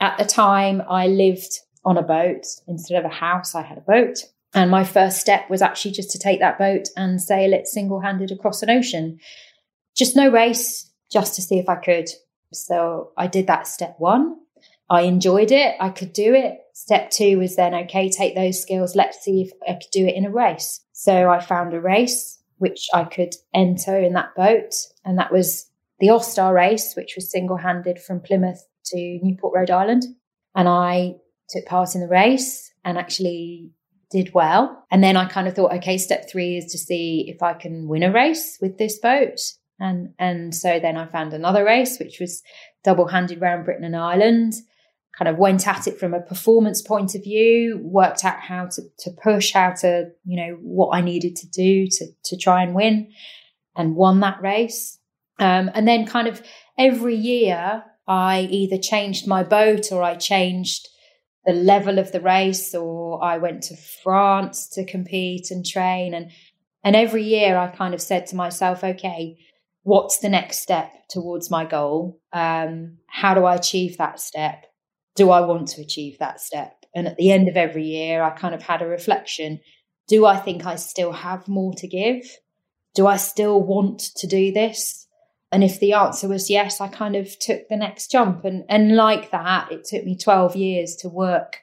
at 0.00 0.18
the 0.18 0.24
time, 0.24 0.82
I 0.88 1.06
lived 1.08 1.60
on 1.84 1.96
a 1.96 2.02
boat 2.02 2.44
instead 2.66 2.98
of 2.98 3.10
a 3.10 3.14
house, 3.14 3.54
I 3.54 3.62
had 3.62 3.78
a 3.78 3.82
boat. 3.82 4.18
And 4.54 4.70
my 4.70 4.82
first 4.82 5.20
step 5.20 5.48
was 5.50 5.62
actually 5.62 5.92
just 5.92 6.10
to 6.12 6.18
take 6.18 6.40
that 6.40 6.58
boat 6.58 6.88
and 6.96 7.20
sail 7.20 7.52
it 7.52 7.66
single 7.66 8.00
handed 8.00 8.30
across 8.30 8.62
an 8.62 8.70
ocean. 8.70 9.18
Just 9.98 10.14
no 10.14 10.30
race, 10.30 10.90
just 11.10 11.34
to 11.34 11.42
see 11.42 11.58
if 11.58 11.68
I 11.68 11.74
could. 11.74 12.08
So 12.52 13.10
I 13.16 13.26
did 13.26 13.48
that 13.48 13.66
step 13.66 13.96
one. 13.98 14.36
I 14.88 15.02
enjoyed 15.02 15.50
it. 15.50 15.74
I 15.80 15.90
could 15.90 16.12
do 16.12 16.34
it. 16.34 16.60
Step 16.72 17.10
two 17.10 17.38
was 17.38 17.56
then, 17.56 17.74
okay, 17.74 18.08
take 18.08 18.34
those 18.34 18.62
skills. 18.62 18.94
Let's 18.94 19.20
see 19.20 19.42
if 19.42 19.50
I 19.68 19.72
could 19.74 19.90
do 19.92 20.06
it 20.06 20.14
in 20.14 20.24
a 20.24 20.30
race. 20.30 20.80
So 20.92 21.28
I 21.28 21.40
found 21.40 21.74
a 21.74 21.80
race 21.80 22.40
which 22.58 22.88
I 22.94 23.04
could 23.04 23.34
enter 23.54 23.98
in 23.98 24.14
that 24.14 24.34
boat. 24.34 24.72
And 25.04 25.18
that 25.18 25.32
was 25.32 25.68
the 26.00 26.08
OSTAR 26.08 26.54
race, 26.54 26.94
which 26.96 27.14
was 27.16 27.30
single-handed 27.30 28.00
from 28.00 28.20
Plymouth 28.20 28.66
to 28.86 29.18
Newport, 29.22 29.54
Rhode 29.54 29.70
Island. 29.70 30.04
And 30.54 30.68
I 30.68 31.16
took 31.50 31.66
part 31.66 31.94
in 31.94 32.00
the 32.00 32.08
race 32.08 32.72
and 32.84 32.98
actually 32.98 33.70
did 34.10 34.32
well. 34.32 34.84
And 34.90 35.04
then 35.04 35.16
I 35.16 35.26
kind 35.26 35.48
of 35.48 35.54
thought, 35.54 35.72
okay, 35.74 35.98
step 35.98 36.30
three 36.30 36.56
is 36.56 36.72
to 36.72 36.78
see 36.78 37.26
if 37.28 37.42
I 37.42 37.52
can 37.52 37.88
win 37.88 38.02
a 38.02 38.12
race 38.12 38.58
with 38.60 38.78
this 38.78 38.98
boat. 38.98 39.40
And 39.80 40.14
and 40.18 40.54
so 40.54 40.80
then 40.80 40.96
I 40.96 41.06
found 41.06 41.32
another 41.32 41.64
race, 41.64 41.98
which 41.98 42.18
was 42.20 42.42
double 42.84 43.08
handed 43.08 43.40
round 43.40 43.64
Britain 43.64 43.84
and 43.84 43.96
Ireland 43.96 44.54
kind 45.18 45.28
of 45.28 45.36
went 45.36 45.66
at 45.66 45.88
it 45.88 45.98
from 45.98 46.14
a 46.14 46.20
performance 46.20 46.80
point 46.80 47.16
of 47.16 47.24
view, 47.24 47.80
worked 47.82 48.24
out 48.24 48.38
how 48.38 48.66
to, 48.66 48.82
to 49.00 49.10
push, 49.20 49.52
how 49.52 49.72
to, 49.72 50.10
you 50.24 50.36
know, 50.36 50.56
what 50.60 50.96
I 50.96 51.00
needed 51.00 51.34
to 51.36 51.48
do 51.48 51.88
to, 51.88 52.06
to 52.24 52.36
try 52.36 52.62
and 52.62 52.72
win 52.72 53.10
and 53.74 53.96
won 53.96 54.20
that 54.20 54.40
race. 54.40 54.98
Um, 55.40 55.70
and 55.74 55.88
then 55.88 56.06
kind 56.06 56.28
of 56.28 56.40
every 56.78 57.16
year 57.16 57.82
I 58.06 58.48
either 58.50 58.78
changed 58.78 59.26
my 59.26 59.42
boat 59.42 59.90
or 59.90 60.04
I 60.04 60.14
changed 60.14 60.88
the 61.44 61.52
level 61.52 61.98
of 61.98 62.12
the 62.12 62.20
race 62.20 62.72
or 62.74 63.22
I 63.22 63.38
went 63.38 63.64
to 63.64 63.76
France 63.76 64.68
to 64.68 64.84
compete 64.84 65.50
and 65.50 65.66
train. 65.66 66.14
And, 66.14 66.30
and 66.84 66.94
every 66.94 67.24
year 67.24 67.58
I 67.58 67.68
kind 67.68 67.92
of 67.92 68.00
said 68.00 68.26
to 68.28 68.36
myself, 68.36 68.84
okay, 68.84 69.36
what's 69.82 70.18
the 70.18 70.28
next 70.28 70.58
step 70.58 70.92
towards 71.08 71.50
my 71.50 71.64
goal? 71.64 72.20
Um, 72.32 72.98
how 73.06 73.34
do 73.34 73.44
I 73.44 73.54
achieve 73.54 73.98
that 73.98 74.20
step? 74.20 74.66
do 75.18 75.30
I 75.30 75.40
want 75.40 75.66
to 75.70 75.82
achieve 75.82 76.16
that 76.20 76.40
step? 76.40 76.86
And 76.94 77.08
at 77.08 77.16
the 77.16 77.32
end 77.32 77.48
of 77.48 77.56
every 77.56 77.84
year, 77.84 78.22
I 78.22 78.30
kind 78.30 78.54
of 78.54 78.62
had 78.62 78.80
a 78.80 78.86
reflection. 78.86 79.58
Do 80.06 80.24
I 80.24 80.36
think 80.36 80.64
I 80.64 80.76
still 80.76 81.10
have 81.10 81.48
more 81.48 81.74
to 81.74 81.88
give? 81.88 82.22
Do 82.94 83.08
I 83.08 83.16
still 83.16 83.60
want 83.60 83.98
to 84.16 84.28
do 84.28 84.52
this? 84.52 85.08
And 85.50 85.64
if 85.64 85.80
the 85.80 85.92
answer 85.94 86.28
was 86.28 86.48
yes, 86.48 86.80
I 86.80 86.86
kind 86.86 87.16
of 87.16 87.36
took 87.40 87.68
the 87.68 87.76
next 87.76 88.12
jump. 88.12 88.44
And, 88.44 88.64
and 88.68 88.94
like 88.94 89.32
that, 89.32 89.72
it 89.72 89.84
took 89.84 90.04
me 90.04 90.16
12 90.16 90.54
years 90.54 90.94
to 91.00 91.08
work 91.08 91.58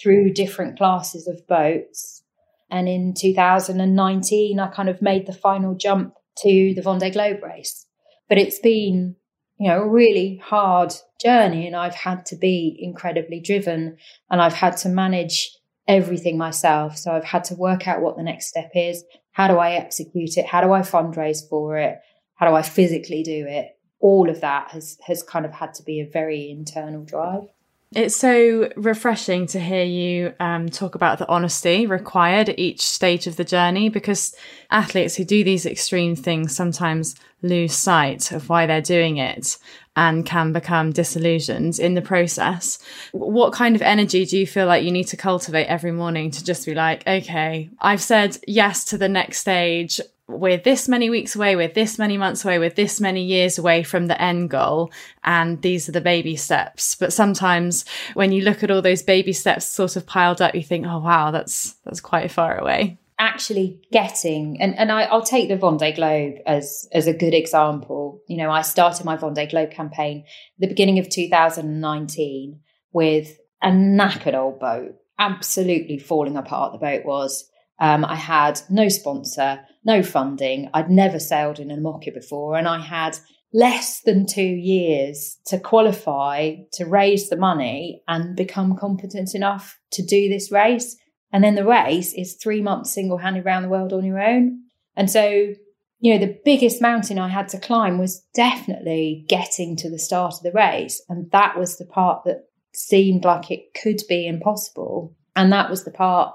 through 0.00 0.32
different 0.32 0.78
classes 0.78 1.26
of 1.26 1.46
boats. 1.48 2.22
And 2.70 2.88
in 2.88 3.12
2019, 3.12 4.60
I 4.60 4.68
kind 4.68 4.88
of 4.88 5.02
made 5.02 5.26
the 5.26 5.32
final 5.32 5.74
jump 5.74 6.14
to 6.42 6.74
the 6.74 6.82
Vendée 6.82 7.12
Globe 7.12 7.42
race. 7.42 7.86
But 8.28 8.38
it's 8.38 8.58
been, 8.58 9.16
you 9.58 9.68
know, 9.68 9.82
a 9.82 9.88
really 9.88 10.40
hard 10.44 10.94
journey 11.20 11.66
and 11.66 11.76
I've 11.76 11.94
had 11.94 12.26
to 12.26 12.36
be 12.36 12.78
incredibly 12.80 13.40
driven 13.40 13.96
and 14.30 14.40
I've 14.40 14.54
had 14.54 14.76
to 14.78 14.88
manage 14.88 15.56
everything 15.88 16.38
myself. 16.38 16.96
So 16.96 17.12
I've 17.12 17.24
had 17.24 17.44
to 17.44 17.54
work 17.54 17.88
out 17.88 18.00
what 18.00 18.16
the 18.16 18.22
next 18.22 18.46
step 18.46 18.70
is. 18.74 19.04
How 19.32 19.48
do 19.48 19.58
I 19.58 19.72
execute 19.72 20.36
it? 20.36 20.46
How 20.46 20.60
do 20.60 20.72
I 20.72 20.80
fundraise 20.80 21.48
for 21.48 21.76
it? 21.76 21.98
How 22.36 22.48
do 22.48 22.54
I 22.54 22.62
physically 22.62 23.22
do 23.22 23.46
it? 23.48 23.76
All 24.00 24.30
of 24.30 24.40
that 24.40 24.70
has 24.70 24.96
has 25.04 25.22
kind 25.22 25.44
of 25.44 25.52
had 25.52 25.74
to 25.74 25.82
be 25.82 26.00
a 26.00 26.08
very 26.08 26.50
internal 26.50 27.04
drive. 27.04 27.48
It's 27.92 28.14
so 28.14 28.70
refreshing 28.76 29.48
to 29.48 29.58
hear 29.58 29.82
you 29.82 30.32
um, 30.38 30.68
talk 30.68 30.94
about 30.94 31.18
the 31.18 31.28
honesty 31.28 31.86
required 31.86 32.48
at 32.48 32.58
each 32.58 32.82
stage 32.82 33.26
of 33.26 33.34
the 33.34 33.42
journey 33.42 33.88
because 33.88 34.32
athletes 34.70 35.16
who 35.16 35.24
do 35.24 35.42
these 35.42 35.66
extreme 35.66 36.14
things 36.14 36.54
sometimes 36.54 37.16
lose 37.42 37.74
sight 37.74 38.30
of 38.30 38.48
why 38.48 38.66
they're 38.66 38.80
doing 38.80 39.16
it 39.16 39.58
and 40.00 40.24
can 40.24 40.50
become 40.50 40.92
disillusioned 40.92 41.78
in 41.78 41.92
the 41.92 42.00
process. 42.00 42.78
What 43.12 43.52
kind 43.52 43.76
of 43.76 43.82
energy 43.82 44.24
do 44.24 44.38
you 44.38 44.46
feel 44.46 44.66
like 44.66 44.82
you 44.82 44.90
need 44.90 45.08
to 45.08 45.16
cultivate 45.16 45.66
every 45.66 45.92
morning 45.92 46.30
to 46.30 46.42
just 46.42 46.64
be 46.64 46.74
like, 46.74 47.06
okay, 47.06 47.68
I've 47.82 48.00
said 48.00 48.38
yes 48.48 48.86
to 48.86 48.98
the 48.98 49.10
next 49.10 49.40
stage 49.40 50.00
we're 50.26 50.56
this 50.58 50.88
many 50.88 51.10
weeks 51.10 51.34
away, 51.34 51.56
we're 51.56 51.68
this 51.68 51.98
many 51.98 52.16
months 52.16 52.44
away, 52.44 52.58
we're 52.58 52.70
this 52.70 53.00
many 53.00 53.24
years 53.24 53.58
away 53.58 53.82
from 53.82 54.06
the 54.06 54.22
end 54.22 54.48
goal. 54.48 54.90
And 55.24 55.60
these 55.60 55.88
are 55.88 55.92
the 55.92 56.00
baby 56.00 56.36
steps. 56.36 56.94
But 56.94 57.12
sometimes 57.12 57.84
when 58.14 58.30
you 58.32 58.42
look 58.42 58.62
at 58.62 58.70
all 58.70 58.80
those 58.80 59.02
baby 59.02 59.32
steps 59.32 59.66
sort 59.66 59.96
of 59.96 60.06
piled 60.06 60.40
up, 60.40 60.54
you 60.54 60.62
think, 60.62 60.86
oh, 60.86 61.00
wow, 61.00 61.32
that's, 61.32 61.72
that's 61.84 62.00
quite 62.00 62.30
far 62.30 62.56
away. 62.56 62.96
Actually 63.18 63.80
getting, 63.92 64.62
and, 64.62 64.78
and 64.78 64.90
I, 64.90 65.02
I'll 65.02 65.20
take 65.20 65.48
the 65.48 65.56
Vendée 65.56 65.94
Globe 65.94 66.36
as, 66.46 66.88
as 66.92 67.06
a 67.06 67.12
good 67.12 67.34
example. 67.34 68.09
You 68.30 68.38
know, 68.38 68.50
I 68.50 68.62
started 68.62 69.04
my 69.04 69.16
Vendée 69.16 69.50
Globe 69.50 69.70
campaign 69.70 70.24
the 70.58 70.68
beginning 70.68 70.98
of 70.98 71.08
2019 71.08 72.60
with 72.92 73.38
a 73.62 73.68
knackered 73.68 74.34
old 74.34 74.60
boat, 74.60 74.94
absolutely 75.18 75.98
falling 75.98 76.36
apart. 76.36 76.72
The 76.72 76.78
boat 76.78 77.04
was. 77.04 77.46
Um, 77.82 78.04
I 78.04 78.16
had 78.16 78.60
no 78.68 78.90
sponsor 78.90 79.60
no 79.84 80.02
funding. 80.02 80.68
I'd 80.74 80.90
never 80.90 81.18
sailed 81.18 81.58
in 81.58 81.70
an 81.70 81.82
IMOCA 81.82 82.12
before, 82.12 82.56
and 82.56 82.68
I 82.68 82.80
had 82.80 83.18
less 83.52 84.00
than 84.02 84.26
two 84.26 84.42
years 84.42 85.38
to 85.46 85.58
qualify 85.58 86.54
to 86.74 86.84
raise 86.84 87.28
the 87.28 87.36
money 87.36 88.02
and 88.06 88.36
become 88.36 88.76
competent 88.76 89.34
enough 89.34 89.78
to 89.92 90.02
do 90.02 90.28
this 90.28 90.52
race. 90.52 90.96
And 91.32 91.42
then 91.42 91.54
the 91.54 91.66
race 91.66 92.12
is 92.14 92.34
three 92.34 92.62
months 92.62 92.92
single 92.92 93.18
handed 93.18 93.44
around 93.44 93.62
the 93.62 93.68
world 93.68 93.92
on 93.92 94.04
your 94.04 94.20
own. 94.20 94.64
And 94.96 95.10
so, 95.10 95.54
you 96.00 96.12
know, 96.12 96.26
the 96.26 96.38
biggest 96.44 96.80
mountain 96.80 97.18
I 97.18 97.28
had 97.28 97.48
to 97.50 97.60
climb 97.60 97.98
was 97.98 98.24
definitely 98.34 99.24
getting 99.28 99.76
to 99.76 99.90
the 99.90 99.98
start 99.98 100.34
of 100.34 100.42
the 100.42 100.52
race. 100.52 101.02
And 101.08 101.30
that 101.30 101.58
was 101.58 101.76
the 101.76 101.84
part 101.84 102.24
that 102.24 102.46
seemed 102.72 103.24
like 103.24 103.50
it 103.50 103.74
could 103.80 104.00
be 104.08 104.26
impossible. 104.26 105.14
And 105.36 105.52
that 105.52 105.68
was 105.68 105.84
the 105.84 105.90
part 105.90 106.34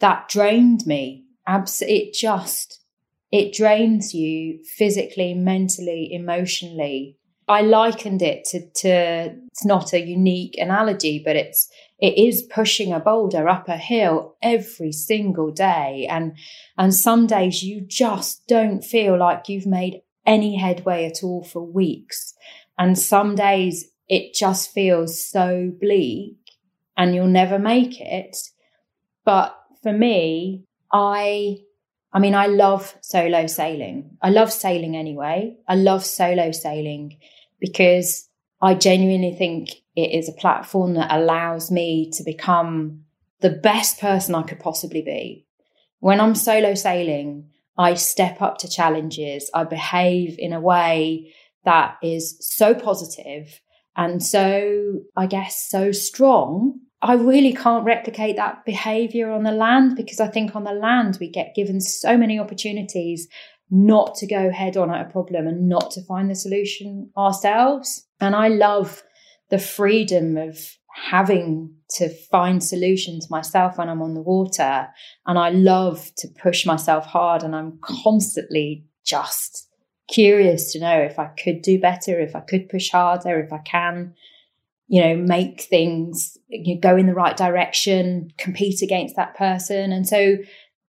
that 0.00 0.28
drained 0.28 0.86
me 0.86 1.24
it 1.80 2.12
just 2.12 2.80
it 3.32 3.52
drains 3.52 4.14
you 4.14 4.62
physically, 4.76 5.34
mentally, 5.34 6.12
emotionally. 6.12 7.16
I 7.48 7.62
likened 7.62 8.22
it 8.22 8.44
to, 8.46 8.70
to 8.82 9.36
it's 9.48 9.64
not 9.64 9.92
a 9.92 10.00
unique 10.00 10.56
analogy, 10.58 11.22
but 11.24 11.36
it's 11.36 11.68
it 11.98 12.18
is 12.18 12.42
pushing 12.42 12.92
a 12.92 13.00
boulder 13.00 13.48
up 13.48 13.68
a 13.68 13.76
hill 13.76 14.36
every 14.42 14.92
single 14.92 15.50
day. 15.50 16.06
And 16.10 16.36
and 16.76 16.94
some 16.94 17.26
days 17.26 17.62
you 17.62 17.80
just 17.80 18.46
don't 18.46 18.82
feel 18.82 19.18
like 19.18 19.48
you've 19.48 19.66
made 19.66 20.02
any 20.26 20.56
headway 20.56 21.06
at 21.06 21.22
all 21.22 21.42
for 21.42 21.62
weeks. 21.62 22.34
And 22.78 22.98
some 22.98 23.34
days 23.34 23.86
it 24.08 24.34
just 24.34 24.72
feels 24.72 25.26
so 25.26 25.72
bleak 25.80 26.36
and 26.96 27.14
you'll 27.14 27.26
never 27.26 27.58
make 27.58 28.00
it. 28.00 28.36
But 29.24 29.56
for 29.82 29.92
me, 29.92 30.64
I 30.92 31.58
I 32.12 32.18
mean, 32.18 32.34
I 32.34 32.46
love 32.46 32.96
solo 33.02 33.46
sailing. 33.46 34.16
I 34.22 34.30
love 34.30 34.52
sailing 34.52 34.96
anyway. 34.96 35.56
I 35.68 35.74
love 35.74 36.04
solo 36.04 36.50
sailing 36.50 37.18
because 37.60 38.28
I 38.60 38.74
genuinely 38.74 39.34
think 39.34 39.70
it 39.96 40.16
is 40.16 40.28
a 40.28 40.40
platform 40.40 40.94
that 40.94 41.12
allows 41.12 41.70
me 41.70 42.10
to 42.12 42.22
become 42.22 43.02
the 43.40 43.50
best 43.50 44.00
person 44.00 44.34
I 44.34 44.42
could 44.42 44.60
possibly 44.60 45.02
be. 45.02 45.46
When 46.00 46.20
I'm 46.20 46.34
solo 46.34 46.74
sailing, 46.74 47.48
I 47.76 47.94
step 47.94 48.40
up 48.40 48.58
to 48.58 48.68
challenges. 48.68 49.50
I 49.52 49.64
behave 49.64 50.36
in 50.38 50.52
a 50.52 50.60
way 50.60 51.34
that 51.64 51.96
is 52.02 52.36
so 52.40 52.74
positive 52.74 53.60
and 53.96 54.22
so, 54.22 55.00
I 55.16 55.26
guess, 55.26 55.68
so 55.68 55.90
strong 55.90 56.80
I 57.02 57.14
really 57.14 57.52
can't 57.52 57.84
replicate 57.84 58.36
that 58.36 58.64
behavior 58.64 59.30
on 59.30 59.42
the 59.42 59.52
land 59.52 59.96
because 59.96 60.18
I 60.18 60.28
think 60.28 60.56
on 60.56 60.64
the 60.64 60.72
land 60.72 61.18
we 61.20 61.28
get 61.28 61.54
given 61.54 61.80
so 61.80 62.16
many 62.16 62.38
opportunities 62.38 63.28
not 63.70 64.14
to 64.16 64.26
go 64.26 64.50
head 64.50 64.76
on 64.76 64.90
at 64.90 65.06
a 65.06 65.10
problem 65.10 65.46
and 65.46 65.68
not 65.68 65.90
to 65.92 66.02
find 66.02 66.30
the 66.30 66.34
solution 66.34 67.10
ourselves. 67.16 68.06
And 68.20 68.34
I 68.34 68.48
love 68.48 69.02
the 69.50 69.58
freedom 69.58 70.36
of 70.36 70.58
having 71.10 71.74
to 71.90 72.08
find 72.08 72.64
solutions 72.64 73.30
myself 73.30 73.78
when 73.78 73.88
I'm 73.88 74.02
on 74.02 74.14
the 74.14 74.22
water. 74.22 74.88
And 75.26 75.38
I 75.38 75.50
love 75.50 76.10
to 76.18 76.28
push 76.42 76.64
myself 76.64 77.04
hard 77.04 77.42
and 77.42 77.54
I'm 77.54 77.78
constantly 77.82 78.86
just 79.04 79.68
curious 80.08 80.72
to 80.72 80.80
know 80.80 80.98
if 80.98 81.18
I 81.18 81.26
could 81.26 81.62
do 81.62 81.78
better, 81.78 82.18
if 82.18 82.34
I 82.34 82.40
could 82.40 82.68
push 82.68 82.90
harder, 82.90 83.40
if 83.40 83.52
I 83.52 83.58
can 83.58 84.14
you 84.88 85.02
know, 85.02 85.16
make 85.16 85.62
things 85.62 86.38
go 86.80 86.96
in 86.96 87.06
the 87.06 87.14
right 87.14 87.36
direction, 87.36 88.30
compete 88.38 88.82
against 88.82 89.16
that 89.16 89.36
person. 89.36 89.92
And 89.92 90.06
so 90.06 90.36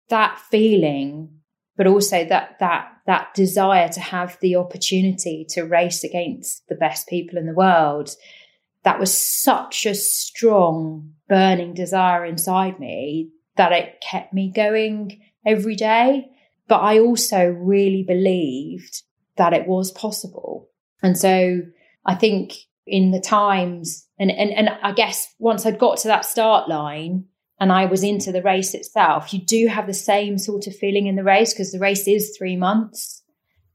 that 0.09 0.39
feeling, 0.51 1.29
but 1.77 1.87
also 1.87 2.25
that 2.25 2.59
that 2.61 2.89
that 3.07 3.35
desire 3.35 3.89
to 3.89 4.01
have 4.01 4.39
the 4.41 4.57
opportunity 4.57 5.45
to 5.51 5.63
race 5.63 6.05
against 6.05 6.67
the 6.69 6.75
best 6.75 7.09
people 7.09 7.39
in 7.39 7.47
the 7.47 7.55
world, 7.55 8.11
that 8.85 8.99
was 8.99 9.17
such 9.17 9.87
a 9.87 9.95
strong 9.95 11.15
burning 11.29 11.75
desire 11.75 12.25
inside 12.25 12.81
me 12.81 13.31
that 13.57 13.73
it 13.73 14.03
kept 14.09 14.33
me 14.33 14.51
going 14.55 15.21
every 15.47 15.77
day. 15.77 16.27
But 16.69 16.81
I 16.81 16.99
also 16.99 17.47
really 17.47 18.03
believed 18.03 19.03
that 19.37 19.53
it 19.53 19.67
was 19.67 19.93
possible. 19.93 20.69
And 21.03 21.19
so 21.19 21.61
I 22.05 22.15
think 22.15 22.55
in 22.87 23.11
the 23.13 23.21
times 23.21 24.07
and, 24.19 24.31
and 24.31 24.51
and 24.53 24.71
I 24.83 24.93
guess 24.93 25.33
once 25.39 25.65
I'd 25.65 25.79
got 25.79 25.99
to 25.99 26.09
that 26.09 26.25
start 26.25 26.69
line 26.69 27.27
and 27.61 27.73
I 27.73 27.87
was 27.87 28.03
into 28.03 28.33
the 28.33 28.43
race 28.43 28.75
itself, 28.75 29.33
you 29.33 29.41
do 29.45 29.69
have 29.69 29.87
the 29.87 29.95
same 29.95 30.39
sort 30.39 30.67
of 30.67 30.75
feeling 30.75 31.07
in 31.07 31.17
the 31.17 31.25
race 31.25 31.53
because 31.53 31.73
the 31.73 31.79
race 31.79 32.09
is 32.09 32.37
three 32.37 32.57
months 32.57 33.23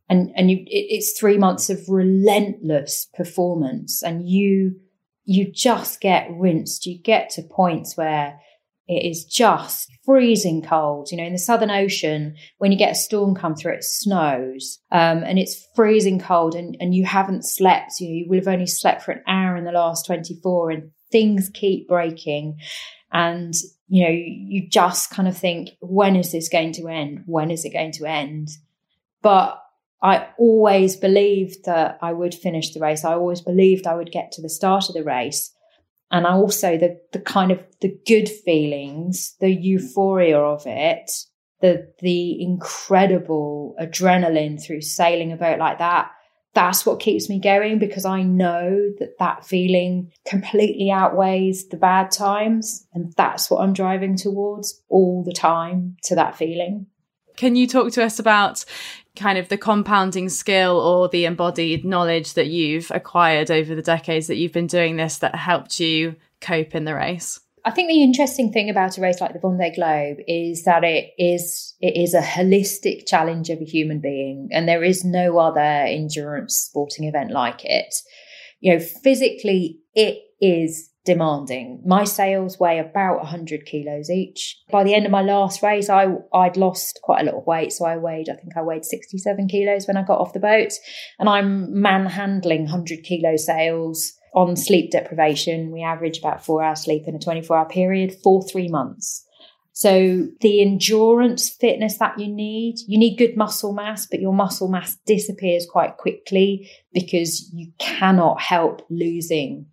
and 0.09 0.31
and 0.35 0.51
you 0.51 0.57
it, 0.57 0.87
it's 0.89 1.17
three 1.17 1.37
months 1.37 1.69
of 1.69 1.79
relentless 1.87 3.07
performance 3.15 4.03
and 4.03 4.27
you 4.27 4.75
you 5.27 5.51
just 5.51 5.99
get 5.99 6.29
rinsed. 6.31 6.85
You 6.85 6.97
get 6.97 7.29
to 7.31 7.43
points 7.43 7.97
where 7.97 8.39
it 8.87 9.05
is 9.05 9.25
just 9.25 9.91
freezing 10.05 10.61
cold. 10.61 11.11
You 11.11 11.17
know, 11.17 11.25
in 11.25 11.33
the 11.33 11.37
Southern 11.37 11.69
Ocean, 11.69 12.35
when 12.59 12.71
you 12.71 12.77
get 12.77 12.93
a 12.93 12.95
storm 12.95 13.35
come 13.35 13.53
through, 13.53 13.73
it 13.73 13.83
snows 13.83 14.79
um, 14.89 15.23
and 15.23 15.37
it's 15.37 15.67
freezing 15.75 16.17
cold 16.19 16.55
and, 16.55 16.77
and 16.79 16.95
you 16.95 17.05
haven't 17.05 17.43
slept. 17.43 17.99
You, 17.99 18.07
know, 18.07 18.13
you 18.13 18.25
will 18.29 18.37
have 18.37 18.47
only 18.47 18.67
slept 18.67 19.03
for 19.03 19.11
an 19.11 19.23
hour 19.27 19.57
in 19.57 19.65
the 19.65 19.73
last 19.73 20.05
24 20.05 20.71
and 20.71 20.91
things 21.11 21.51
keep 21.53 21.89
breaking. 21.89 22.59
And, 23.11 23.53
you 23.89 24.05
know, 24.05 24.13
you 24.13 24.69
just 24.69 25.09
kind 25.09 25.27
of 25.27 25.37
think, 25.37 25.71
when 25.81 26.15
is 26.15 26.31
this 26.31 26.47
going 26.47 26.71
to 26.73 26.87
end? 26.87 27.23
When 27.25 27.51
is 27.51 27.65
it 27.65 27.73
going 27.73 27.91
to 27.93 28.05
end? 28.05 28.47
But 29.21 29.61
I 30.01 30.27
always 30.37 30.95
believed 30.95 31.65
that 31.65 31.97
I 32.01 32.13
would 32.13 32.35
finish 32.35 32.73
the 32.73 32.79
race. 32.79 33.03
I 33.03 33.13
always 33.13 33.41
believed 33.41 33.87
I 33.87 33.95
would 33.95 34.11
get 34.11 34.31
to 34.33 34.41
the 34.41 34.49
start 34.49 34.89
of 34.89 34.95
the 34.95 35.03
race 35.03 35.51
and 36.11 36.25
I 36.25 36.33
also 36.33 36.77
the 36.77 36.99
the 37.11 37.19
kind 37.19 37.51
of 37.51 37.59
the 37.81 37.97
good 38.05 38.29
feelings, 38.29 39.35
the 39.39 39.51
euphoria 39.51 40.39
of 40.39 40.63
it, 40.65 41.11
the 41.61 41.91
the 41.99 42.41
incredible 42.41 43.75
adrenaline 43.79 44.61
through 44.61 44.81
sailing 44.81 45.31
a 45.31 45.37
boat 45.37 45.59
like 45.59 45.79
that. 45.79 46.11
That's 46.53 46.85
what 46.85 46.99
keeps 46.99 47.29
me 47.29 47.39
going 47.39 47.77
because 47.77 48.05
I 48.05 48.23
know 48.23 48.89
that 48.99 49.19
that 49.19 49.45
feeling 49.45 50.11
completely 50.25 50.89
outweighs 50.89 51.67
the 51.67 51.77
bad 51.77 52.09
times, 52.09 52.87
and 52.93 53.13
that's 53.15 53.51
what 53.51 53.61
I'm 53.61 53.73
driving 53.73 54.15
towards 54.15 54.81
all 54.89 55.23
the 55.23 55.33
time 55.33 55.97
to 56.03 56.15
that 56.15 56.35
feeling. 56.35 56.87
Can 57.35 57.55
you 57.55 57.67
talk 57.67 57.91
to 57.91 58.03
us 58.03 58.17
about 58.17 58.65
kind 59.17 59.37
of 59.37 59.49
the 59.49 59.57
compounding 59.57 60.29
skill 60.29 60.79
or 60.79 61.09
the 61.09 61.25
embodied 61.25 61.83
knowledge 61.83 62.33
that 62.33 62.47
you've 62.47 62.91
acquired 62.91 63.51
over 63.51 63.75
the 63.75 63.81
decades 63.81 64.27
that 64.27 64.37
you've 64.37 64.53
been 64.53 64.67
doing 64.67 64.95
this 64.95 65.17
that 65.17 65.35
helped 65.35 65.79
you 65.79 66.15
cope 66.39 66.75
in 66.75 66.85
the 66.85 66.95
race? 66.95 67.39
I 67.65 67.71
think 67.71 67.89
the 67.89 68.01
interesting 68.01 68.53
thing 68.53 68.69
about 68.69 68.97
a 68.97 69.01
race 69.01 69.19
like 69.19 69.33
the 69.33 69.39
Vendée 69.39 69.75
Globe 69.75 70.19
is 70.25 70.63
that 70.63 70.85
it 70.85 71.11
is 71.17 71.75
it 71.81 71.97
is 71.97 72.13
a 72.13 72.21
holistic 72.21 73.05
challenge 73.05 73.49
of 73.49 73.59
a 73.59 73.65
human 73.65 73.99
being, 73.99 74.47
and 74.53 74.69
there 74.69 74.85
is 74.85 75.03
no 75.03 75.37
other 75.37 75.59
endurance 75.59 76.55
sporting 76.55 77.05
event 77.09 77.31
like 77.31 77.65
it. 77.65 77.93
You 78.61 78.73
know, 78.73 78.79
physically, 78.79 79.81
it 79.93 80.19
is 80.39 80.89
demanding. 81.07 81.81
My 81.85 82.03
sails 82.03 82.59
weigh 82.59 82.79
about 82.79 83.19
100 83.19 83.65
kilos 83.65 84.09
each. 84.09 84.61
By 84.69 84.83
the 84.83 84.93
end 84.93 85.05
of 85.05 85.11
my 85.11 85.21
last 85.21 85.63
race, 85.63 85.89
I, 85.89 86.07
I'd 86.33 86.57
lost 86.57 86.99
quite 87.01 87.21
a 87.21 87.31
lot 87.31 87.39
of 87.39 87.47
weight. 87.47 87.71
So 87.71 87.85
I 87.85 87.95
weighed, 87.95 88.27
I 88.29 88.35
think 88.35 88.57
I 88.57 88.61
weighed 88.61 88.83
67 88.83 89.47
kilos 89.47 89.87
when 89.87 89.95
I 89.95 90.03
got 90.03 90.19
off 90.19 90.33
the 90.33 90.41
boat. 90.41 90.73
And 91.17 91.29
I'm 91.29 91.81
manhandling 91.81 92.63
100 92.63 93.03
kilo 93.03 93.37
sails 93.37 94.11
on 94.35 94.57
sleep 94.57 94.91
deprivation. 94.91 95.71
We 95.71 95.81
average 95.81 96.19
about 96.19 96.45
four 96.45 96.61
hours 96.61 96.83
sleep 96.83 97.03
in 97.07 97.15
a 97.15 97.19
24 97.19 97.57
hour 97.57 97.69
period 97.69 98.17
for 98.21 98.43
three 98.43 98.67
months. 98.67 99.23
So 99.71 100.27
the 100.41 100.61
endurance 100.61 101.49
fitness 101.49 101.99
that 101.99 102.19
you 102.19 102.27
need, 102.27 102.79
you 102.85 102.99
need 102.99 103.17
good 103.17 103.37
muscle 103.37 103.71
mass, 103.71 104.07
but 104.07 104.19
your 104.19 104.33
muscle 104.33 104.67
mass 104.67 104.97
disappears 105.05 105.65
quite 105.69 105.95
quickly 105.95 106.69
because 106.93 107.49
you 107.53 107.71
cannot 107.79 108.41
help 108.41 108.85
losing 108.89 109.67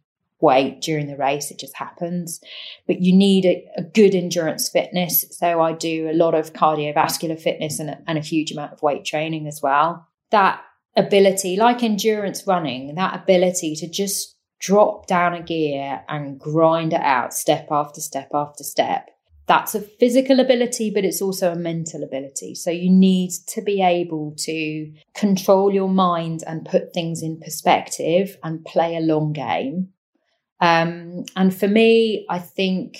weight 0.44 0.80
during 0.80 1.06
the 1.08 1.16
race. 1.16 1.50
It 1.50 1.58
just 1.58 1.76
happens. 1.76 2.40
But 2.86 3.00
you 3.00 3.12
need 3.16 3.44
a, 3.44 3.64
a 3.76 3.82
good 3.82 4.14
endurance 4.14 4.68
fitness. 4.68 5.24
So 5.30 5.60
I 5.60 5.72
do 5.72 6.08
a 6.10 6.14
lot 6.14 6.34
of 6.34 6.52
cardiovascular 6.52 7.40
fitness 7.40 7.80
and 7.80 7.96
and 8.06 8.18
a 8.18 8.20
huge 8.20 8.52
amount 8.52 8.72
of 8.72 8.82
weight 8.82 9.04
training 9.04 9.48
as 9.48 9.60
well. 9.62 10.06
That 10.30 10.60
ability, 10.96 11.56
like 11.56 11.82
endurance 11.82 12.46
running, 12.46 12.94
that 12.94 13.20
ability 13.22 13.74
to 13.76 13.88
just 13.88 14.36
drop 14.60 15.06
down 15.06 15.34
a 15.34 15.42
gear 15.42 16.02
and 16.08 16.38
grind 16.38 16.92
it 16.92 17.00
out 17.02 17.34
step 17.34 17.68
after 17.70 18.00
step 18.00 18.28
after 18.32 18.64
step. 18.64 19.10
That's 19.46 19.74
a 19.74 19.80
physical 19.80 20.40
ability, 20.40 20.90
but 20.90 21.04
it's 21.04 21.20
also 21.20 21.52
a 21.52 21.56
mental 21.56 22.02
ability. 22.02 22.54
So 22.54 22.70
you 22.70 22.88
need 22.88 23.32
to 23.48 23.60
be 23.60 23.82
able 23.82 24.34
to 24.38 24.92
control 25.14 25.70
your 25.70 25.90
mind 25.90 26.44
and 26.46 26.64
put 26.64 26.94
things 26.94 27.22
in 27.22 27.38
perspective 27.40 28.38
and 28.42 28.64
play 28.64 28.96
a 28.96 29.00
long 29.00 29.34
game 29.34 29.90
um, 30.60 31.24
and 31.36 31.54
for 31.54 31.68
me, 31.68 32.26
I 32.28 32.38
think 32.38 32.98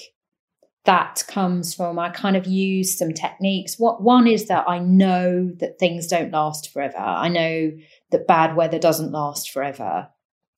that 0.84 1.25
comes 1.28 1.75
from 1.75 1.99
I 1.99 2.11
kind 2.11 2.37
of 2.37 2.46
use 2.46 2.99
some 2.99 3.12
techniques. 3.12 3.78
What 3.78 4.02
one 4.02 4.26
is 4.26 4.49
that 4.49 4.68
I 4.68 4.78
know 4.78 5.50
that 5.61 5.78
things 5.78 6.06
don't 6.06 6.30
last 6.30 6.73
forever. 6.73 6.99
I 6.99 7.28
know 7.28 7.73
that 8.11 8.26
bad 8.26 8.54
weather 8.54 8.78
doesn't 8.78 9.12
last 9.12 9.50
forever. 9.50 10.08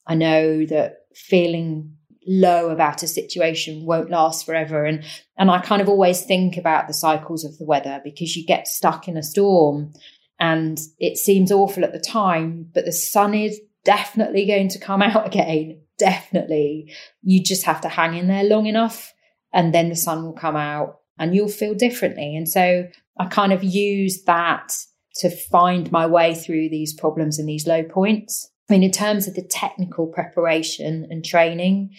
I 0.06 0.14
know 0.14 0.66
that 0.66 1.06
feeling 1.14 1.96
low 2.26 2.70
about 2.70 3.04
a 3.04 3.06
situation 3.06 3.86
won't 3.86 4.10
last 4.10 4.44
forever 4.44 4.84
and 4.84 5.04
and 5.38 5.48
I 5.48 5.60
kind 5.60 5.80
of 5.80 5.88
always 5.88 6.24
think 6.24 6.56
about 6.56 6.88
the 6.88 6.94
cycles 6.94 7.44
of 7.44 7.56
the 7.56 7.64
weather 7.64 8.00
because 8.02 8.34
you 8.34 8.44
get 8.44 8.66
stuck 8.66 9.06
in 9.06 9.16
a 9.16 9.22
storm 9.22 9.92
and 10.40 10.76
it 10.98 11.18
seems 11.18 11.52
awful 11.52 11.84
at 11.84 11.92
the 11.92 12.00
time 12.00 12.68
but 12.74 12.84
the 12.84 12.90
sun 12.90 13.32
is 13.32 13.60
definitely 13.84 14.44
going 14.44 14.68
to 14.70 14.80
come 14.80 15.02
out 15.02 15.24
again 15.34 15.80
definitely 15.98 16.92
you 17.22 17.42
just 17.42 17.64
have 17.64 17.80
to 17.82 17.88
hang 17.88 18.16
in 18.16 18.28
there 18.28 18.44
long 18.44 18.66
enough 18.66 19.12
and 19.52 19.74
then 19.74 19.88
the 19.88 19.96
sun 19.96 20.24
will 20.24 20.32
come 20.32 20.56
out 20.56 21.00
and 21.18 21.34
you'll 21.34 21.48
feel 21.48 21.74
differently. 21.74 22.36
And 22.36 22.48
so 22.48 22.86
I 23.18 23.26
kind 23.26 23.52
of 23.52 23.64
use 23.64 24.22
that 24.24 24.76
to 25.16 25.30
find 25.30 25.90
my 25.90 26.06
way 26.06 26.34
through 26.34 26.68
these 26.68 26.92
problems 26.92 27.38
and 27.38 27.48
these 27.48 27.66
low 27.66 27.82
points. 27.82 28.50
I 28.68 28.74
mean, 28.74 28.82
in 28.82 28.90
terms 28.90 29.26
of 29.26 29.34
the 29.34 29.42
technical 29.42 30.08
preparation 30.08 31.06
and 31.10 31.24
training, 31.24 31.94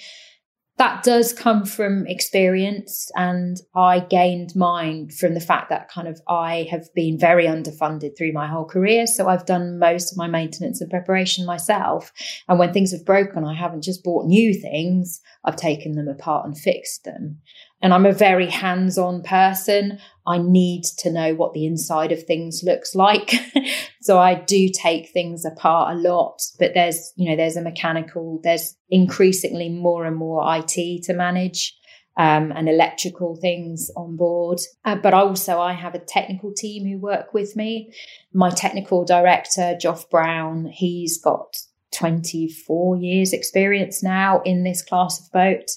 that 0.77 1.03
does 1.03 1.33
come 1.33 1.65
from 1.65 2.05
experience 2.07 3.09
and 3.15 3.57
i 3.75 3.99
gained 3.99 4.55
mine 4.55 5.09
from 5.09 5.33
the 5.33 5.39
fact 5.39 5.69
that 5.69 5.89
kind 5.89 6.07
of 6.07 6.21
i 6.27 6.67
have 6.69 6.93
been 6.93 7.17
very 7.17 7.45
underfunded 7.45 8.15
through 8.17 8.31
my 8.31 8.47
whole 8.47 8.65
career. 8.65 9.07
So 9.07 9.27
i've 9.27 9.45
done 9.45 9.79
most 9.79 10.11
of 10.11 10.17
my 10.17 10.27
maintenance 10.27 10.81
and 10.81 10.89
preparation 10.89 11.45
myself. 11.45 12.11
And 12.47 12.59
when 12.59 12.73
things 12.73 12.91
have 12.91 13.05
broken 13.05 13.43
i 13.43 13.53
haven't 13.53 13.83
just 13.83 14.03
bought 14.03 14.27
new 14.27 14.53
things 14.53 15.21
i've 15.45 15.55
taken 15.55 15.93
them 15.93 16.07
apart 16.07 16.45
and 16.45 16.57
fixed 16.57 17.03
them 17.03 17.39
and 17.81 17.93
I'm 17.93 18.05
a 18.05 18.11
very 18.11 18.49
hands 18.49 18.97
on 18.97 19.21
person. 19.21 19.99
I 20.25 20.39
need 20.39 20.83
to 20.99 21.11
know 21.11 21.35
what 21.35 21.53
the 21.53 21.65
inside 21.65 22.11
of 22.11 22.23
things 22.23 22.63
looks 22.63 22.95
like. 22.95 23.33
so 24.01 24.17
I 24.17 24.35
do 24.35 24.69
take 24.73 25.09
things 25.09 25.45
apart 25.45 25.95
a 25.95 25.99
lot, 25.99 26.41
but 26.59 26.73
there's, 26.73 27.13
you 27.15 27.29
know, 27.29 27.35
there's 27.35 27.55
a 27.55 27.61
mechanical, 27.61 28.39
there's 28.43 28.75
increasingly 28.89 29.69
more 29.69 30.05
and 30.05 30.15
more 30.15 30.43
IT 30.55 31.03
to 31.03 31.13
manage. 31.13 31.75
Um, 32.19 32.51
and 32.51 32.67
electrical 32.67 33.35
things 33.35 33.91
on 33.95 34.15
board. 34.17 34.57
Uh, 34.83 34.95
but 34.95 35.13
also, 35.13 35.59
I 35.59 35.73
have 35.73 35.93
a 35.93 35.99
technical 35.99 36.51
team 36.51 36.83
who 36.83 36.97
work 36.97 37.31
with 37.31 37.55
me. 37.55 37.93
My 38.33 38.49
technical 38.49 39.05
director, 39.05 39.77
Joff 39.79 40.09
Brown, 40.09 40.65
he's 40.65 41.21
got 41.21 41.55
24 41.91 42.97
years 42.97 43.33
experience 43.33 44.01
now 44.01 44.41
in 44.45 44.63
this 44.63 44.81
class 44.81 45.19
of 45.19 45.31
boat. 45.31 45.69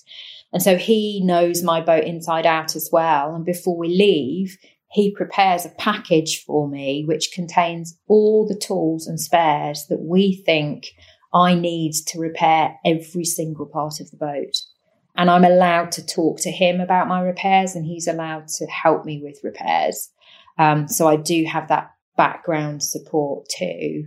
And 0.52 0.62
so 0.62 0.76
he 0.76 1.22
knows 1.24 1.62
my 1.62 1.80
boat 1.80 2.04
inside 2.04 2.46
out 2.46 2.74
as 2.74 2.88
well. 2.92 3.34
And 3.34 3.44
before 3.44 3.76
we 3.76 3.88
leave, 3.88 4.56
he 4.90 5.14
prepares 5.14 5.64
a 5.64 5.70
package 5.70 6.42
for 6.44 6.68
me 6.68 7.04
which 7.06 7.32
contains 7.32 7.98
all 8.08 8.46
the 8.46 8.56
tools 8.58 9.06
and 9.06 9.20
spares 9.20 9.86
that 9.88 10.00
we 10.00 10.42
think 10.44 10.88
I 11.32 11.54
need 11.54 11.92
to 12.08 12.18
repair 12.18 12.76
every 12.84 13.24
single 13.24 13.66
part 13.66 14.00
of 14.00 14.10
the 14.10 14.16
boat. 14.16 14.56
And 15.16 15.30
I'm 15.30 15.44
allowed 15.44 15.92
to 15.92 16.06
talk 16.06 16.40
to 16.40 16.50
him 16.50 16.80
about 16.80 17.08
my 17.08 17.20
repairs, 17.20 17.74
and 17.74 17.84
he's 17.84 18.06
allowed 18.06 18.48
to 18.48 18.66
help 18.66 19.04
me 19.04 19.20
with 19.22 19.40
repairs. 19.44 20.10
Um, 20.58 20.88
so 20.88 21.08
I 21.08 21.16
do 21.16 21.44
have 21.44 21.68
that 21.68 21.90
background 22.16 22.82
support 22.82 23.48
too. 23.48 24.06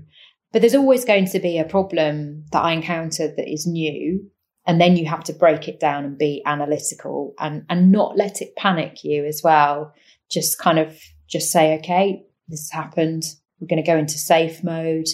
But 0.52 0.62
there's 0.62 0.76
always 0.76 1.06
going 1.06 1.28
to 1.28 1.40
be 1.40 1.58
a 1.58 1.66
problem 1.66 2.46
that 2.52 2.64
I 2.64 2.74
encounter 2.74 3.28
that 3.28 3.52
is 3.52 3.66
new 3.66 4.30
and 4.66 4.80
then 4.80 4.96
you 4.96 5.06
have 5.06 5.24
to 5.26 5.34
break 5.34 5.68
it 5.68 5.80
down 5.80 6.06
and 6.06 6.18
be 6.18 6.42
analytical 6.46 7.34
and 7.40 7.66
and 7.70 7.92
not 7.92 8.18
let 8.18 8.42
it 8.42 8.56
panic 8.56 9.04
you 9.04 9.26
as 9.26 9.42
well. 9.44 9.94
Just 10.30 10.58
kind 10.58 10.80
of 10.80 10.98
just 11.28 11.52
say 11.52 11.78
okay 11.80 12.24
this 12.48 12.70
happened. 12.72 13.24
We're 13.60 13.68
going 13.68 13.84
to 13.84 13.92
go 13.92 13.98
into 13.98 14.18
safe 14.18 14.64
mode. 14.64 15.08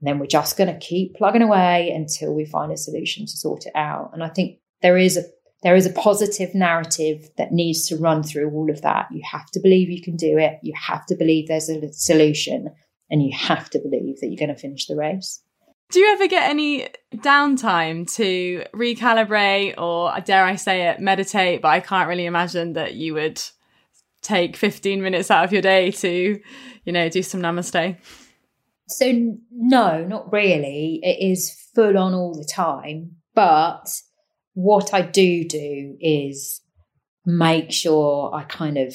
And 0.00 0.06
then 0.06 0.18
we're 0.18 0.26
just 0.26 0.56
going 0.56 0.72
to 0.72 0.78
keep 0.78 1.16
plugging 1.16 1.42
away 1.42 1.90
until 1.90 2.32
we 2.32 2.44
find 2.44 2.72
a 2.72 2.76
solution 2.76 3.26
to 3.26 3.32
sort 3.32 3.66
it 3.66 3.72
out. 3.74 4.10
And 4.12 4.22
i 4.22 4.28
think 4.28 4.58
there 4.82 4.96
is 4.96 5.16
a 5.16 5.24
there 5.64 5.74
is 5.74 5.86
a 5.86 5.92
positive 5.92 6.54
narrative 6.54 7.28
that 7.36 7.50
needs 7.50 7.88
to 7.88 7.96
run 7.96 8.22
through 8.22 8.50
all 8.52 8.70
of 8.70 8.82
that. 8.82 9.08
You 9.10 9.22
have 9.28 9.50
to 9.50 9.60
believe 9.60 9.90
you 9.90 10.00
can 10.00 10.14
do 10.14 10.38
it. 10.38 10.60
You 10.62 10.72
have 10.76 11.04
to 11.06 11.16
believe 11.16 11.48
there's 11.48 11.68
a 11.68 11.92
solution. 11.92 12.68
And 13.10 13.24
you 13.24 13.36
have 13.36 13.68
to 13.70 13.80
believe 13.80 14.20
that 14.20 14.28
you're 14.28 14.38
going 14.38 14.54
to 14.54 14.60
finish 14.60 14.86
the 14.86 14.94
race 14.94 15.42
do 15.90 16.00
you 16.00 16.12
ever 16.12 16.26
get 16.26 16.50
any 16.50 16.88
downtime 17.14 18.10
to 18.14 18.64
recalibrate 18.74 19.78
or, 19.78 20.12
dare 20.20 20.44
I 20.44 20.56
say 20.56 20.88
it, 20.88 21.00
meditate? 21.00 21.62
But 21.62 21.68
I 21.68 21.80
can't 21.80 22.08
really 22.08 22.26
imagine 22.26 22.74
that 22.74 22.94
you 22.94 23.14
would 23.14 23.40
take 24.20 24.56
15 24.56 25.00
minutes 25.02 25.30
out 25.30 25.44
of 25.44 25.52
your 25.52 25.62
day 25.62 25.90
to, 25.92 26.40
you 26.84 26.92
know, 26.92 27.08
do 27.08 27.22
some 27.22 27.40
namaste. 27.40 27.96
So, 28.88 29.36
no, 29.50 30.04
not 30.04 30.32
really. 30.32 31.00
It 31.02 31.30
is 31.30 31.50
full 31.74 31.96
on 31.96 32.14
all 32.14 32.34
the 32.34 32.44
time. 32.44 33.16
But 33.34 33.88
what 34.54 34.92
I 34.92 35.02
do 35.02 35.44
do 35.44 35.96
is 36.00 36.60
make 37.24 37.70
sure 37.72 38.34
I 38.34 38.44
kind 38.44 38.76
of 38.76 38.94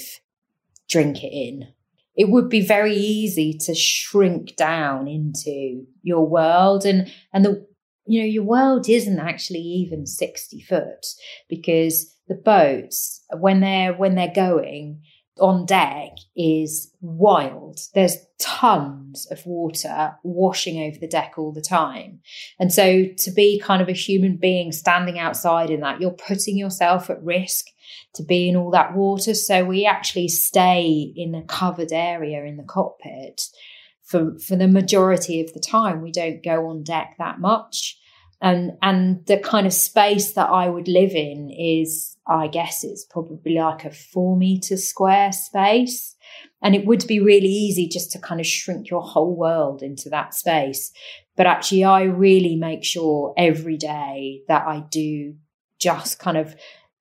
drink 0.90 1.24
it 1.24 1.32
in 1.32 1.73
it 2.16 2.30
would 2.30 2.50
be 2.50 2.66
very 2.66 2.96
easy 2.96 3.54
to 3.66 3.74
shrink 3.74 4.56
down 4.56 5.08
into 5.08 5.86
your 6.02 6.28
world 6.28 6.86
and 6.86 7.12
and 7.34 7.46
the 7.46 7.68
you 8.06 8.22
know 8.22 8.28
your 8.28 8.44
world 8.44 8.90
isn't 8.90 9.20
actually 9.20 9.60
even 9.60 10.06
60 10.06 10.62
foot 10.62 11.06
because 11.50 12.14
the 12.28 12.36
boats 12.36 13.24
when 13.38 13.62
they're 13.62 13.94
when 13.94 14.16
they're 14.16 14.34
going 14.34 15.02
on 15.40 15.66
deck 15.66 16.12
is 16.36 16.92
wild. 17.02 17.80
There's 17.94 18.18
tons 18.40 19.26
of 19.32 19.46
water 19.46 20.16
washing 20.24 20.84
over 20.84 20.98
the 21.00 21.08
deck 21.08 21.34
all 21.38 21.52
the 21.52 21.62
time. 21.62 22.20
And 22.60 22.72
so 22.72 23.06
to 23.06 23.32
be 23.32 23.60
kind 23.60 23.82
of 23.82 23.90
a 23.90 23.94
human 23.94 24.38
being 24.38 24.72
standing 24.72 25.18
outside 25.18 25.70
in 25.70 25.82
that, 25.82 26.00
you're 26.00 26.12
putting 26.12 26.58
yourself 26.58 27.10
at 27.10 27.24
risk 27.24 27.66
to 28.16 28.24
be 28.24 28.50
in 28.50 28.56
all 28.56 28.72
that 28.72 28.96
water. 28.96 29.34
So 29.34 29.66
we 29.66 29.86
actually 29.86 30.28
stay 30.28 31.14
in 31.16 31.36
a 31.36 31.44
covered 31.44 31.92
area 31.92 32.44
in 32.44 32.58
the 32.58 32.64
cockpit 32.64 33.42
for, 34.04 34.38
for 34.40 34.56
the 34.56 34.68
majority 34.68 35.42
of 35.42 35.54
the 35.54 35.60
time. 35.60 36.02
We 36.02 36.12
don't 36.12 36.44
go 36.44 36.68
on 36.68 36.84
deck 36.84 37.16
that 37.18 37.40
much. 37.40 37.98
and 38.42 38.74
and 38.82 39.26
the 39.26 39.38
kind 39.38 39.66
of 39.66 39.74
space 39.74 40.34
that 40.34 40.50
I 40.50 40.68
would 40.70 40.90
live 40.90 41.12
in 41.12 41.50
is, 41.50 42.18
I 42.28 42.48
guess, 42.48 42.84
it's 42.84 43.06
probably 43.06 43.56
like 43.56 43.86
a 43.86 43.92
four 43.92 44.36
meter 44.36 44.78
square 44.78 45.32
space. 45.32 46.16
And 46.62 46.76
it 46.76 46.86
would 46.86 47.06
be 47.08 47.20
really 47.20 47.48
easy 47.48 47.88
just 47.88 48.12
to 48.12 48.20
kind 48.20 48.40
of 48.42 48.48
shrink 48.48 48.90
your 48.90 49.02
whole 49.02 49.36
world 49.36 49.82
into 49.82 50.10
that 50.10 50.34
space. 50.34 50.92
But 51.36 51.46
actually, 51.48 51.84
I 51.86 52.04
really 52.04 52.56
make 52.56 52.84
sure 52.84 53.34
every 53.38 53.78
day 53.78 54.42
that 54.48 54.68
I 54.68 54.84
do 54.90 55.36
just 55.80 56.20
kind 56.20 56.38
of 56.38 56.56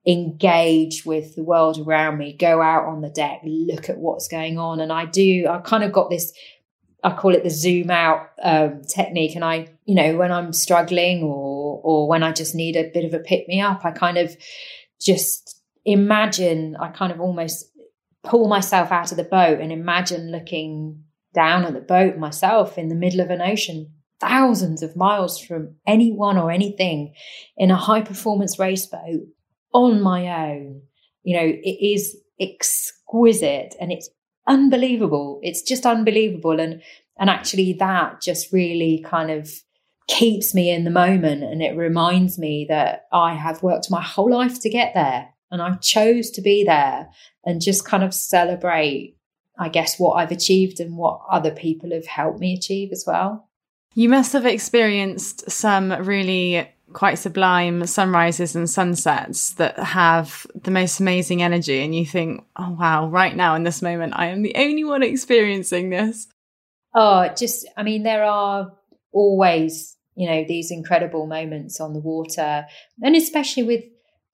engage 0.07 1.05
with 1.05 1.37
the 1.37 1.45
world 1.45 1.79
around 1.79 2.19
me, 2.19 2.33
go 2.33 2.61
out 2.61 2.87
on 2.87 3.01
the 3.01 3.11
deck, 3.11 3.41
look 3.45 3.89
at 3.89 3.99
what's 3.99 4.29
going 4.29 4.59
on. 4.59 4.81
And 4.81 4.93
I 4.93 5.07
do, 5.07 5.47
I 5.49 5.59
kind 5.59 5.85
of 5.85 5.93
got 5.93 6.11
this 6.11 6.33
I 7.05 7.13
call 7.13 7.35
it 7.35 7.43
the 7.43 7.51
zoom 7.51 7.91
out 7.91 8.31
um, 8.43 8.83
technique. 8.83 9.35
And 9.35 9.45
I, 9.45 9.69
you 9.85 9.95
know, 9.95 10.17
when 10.17 10.31
I'm 10.31 10.53
struggling 10.53 11.23
or 11.23 11.81
or 11.83 12.09
when 12.09 12.23
I 12.23 12.33
just 12.33 12.55
need 12.55 12.77
a 12.77 12.91
bit 12.91 13.05
of 13.05 13.15
a 13.15 13.19
pick 13.19 13.49
me 13.49 13.61
up, 13.61 13.85
I 13.85 13.91
kind 13.91 14.19
of 14.19 14.37
just 15.01 15.61
imagine. 15.85 16.77
I 16.77 16.89
kind 16.89 17.13
of 17.13 17.21
almost 17.21 17.67
pull 18.23 18.49
myself 18.49 18.93
out 18.93 19.11
of 19.11 19.17
the 19.17 19.25
boat 19.25 19.61
and 19.61 19.73
imagine 19.73 20.31
looking 20.31 21.03
down 21.35 21.65
at 21.65 21.75
the 21.75 21.81
boat 21.81 22.19
myself 22.19 22.79
in 22.79 22.89
the 22.89 22.95
middle 22.95 23.21
of 23.21 23.31
an 23.31 23.41
ocean, 23.41 23.93
thousands 24.21 24.83
of 24.83 24.95
miles 24.95 25.41
from 25.41 25.75
anyone 25.87 26.39
or 26.39 26.53
anything, 26.53 27.15
in 27.57 27.73
a 27.73 27.77
high 27.77 28.03
performance 28.03 28.61
race 28.61 28.87
boat 28.87 29.27
on 29.73 30.01
my 30.01 30.51
own. 30.51 30.83
You 31.23 31.37
know, 31.37 31.47
it 31.47 31.85
is 31.85 32.17
exquisite 32.41 33.75
and 33.81 33.93
it's 33.93 34.09
unbelievable. 34.47 35.41
It's 35.43 35.63
just 35.63 35.87
unbelievable. 35.87 36.61
And 36.61 36.83
and 37.19 37.31
actually 37.31 37.75
that 37.75 38.21
just 38.21 38.53
really 38.53 39.05
kind 39.07 39.31
of 39.31 39.51
keeps 40.09 40.55
me 40.55 40.71
in 40.71 40.85
the 40.85 40.91
moment 40.91 41.45
and 41.45 41.63
it 41.63 41.77
reminds 41.77 42.39
me 42.39 42.67
that 42.69 43.07
I 43.13 43.35
have 43.35 43.63
worked 43.63 43.91
my 43.91 44.03
whole 44.03 44.31
life 44.31 44.61
to 44.63 44.71
get 44.71 44.95
there 44.95 45.29
and 45.51 45.63
I 45.63 45.75
chose 45.77 46.31
to 46.33 46.43
be 46.43 46.65
there 46.65 47.09
and 47.45 47.61
just 47.61 47.85
kind 47.85 48.03
of 48.03 48.13
celebrate 48.13 49.17
I 49.59 49.69
guess 49.69 49.99
what 49.99 50.15
I've 50.15 50.33
achieved 50.33 50.81
and 50.81 50.97
what 50.97 51.21
other 51.31 51.51
people 51.51 51.91
have 51.93 52.07
helped 52.07 52.41
me 52.41 52.55
achieve 52.55 52.91
as 52.91 53.05
well. 53.07 53.49
You 53.95 54.09
must 54.09 54.33
have 54.33 54.47
experienced 54.47 55.51
some 55.51 55.93
really 55.93 56.69
quite 56.93 57.15
sublime 57.15 57.87
sunrises 57.87 58.55
and 58.55 58.69
sunsets 58.69 59.55
that 59.55 59.79
have 59.79 60.47
the 60.55 60.71
most 60.71 61.01
amazing 61.01 61.43
energy 61.43 61.83
and 61.83 61.95
you 61.95 62.05
think 62.05 62.45
oh 62.57 62.77
wow 62.79 63.09
right 63.09 63.35
now 63.35 63.55
in 63.55 63.63
this 63.63 63.81
moment 63.81 64.13
i 64.15 64.27
am 64.27 64.43
the 64.43 64.55
only 64.57 64.85
one 64.85 65.03
experiencing 65.03 65.91
this. 65.91 66.29
Oh 66.95 67.29
just 67.35 67.67
i 67.77 67.83
mean 67.83 68.03
there 68.03 68.25
are 68.25 68.73
always 69.11 69.97
you 70.15 70.29
know 70.29 70.45
these 70.47 70.71
incredible 70.71 71.27
moments 71.27 71.81
on 71.81 71.95
the 71.95 72.01
water 72.01 72.67
and 73.03 73.17
especially 73.17 73.63
with 73.63 73.85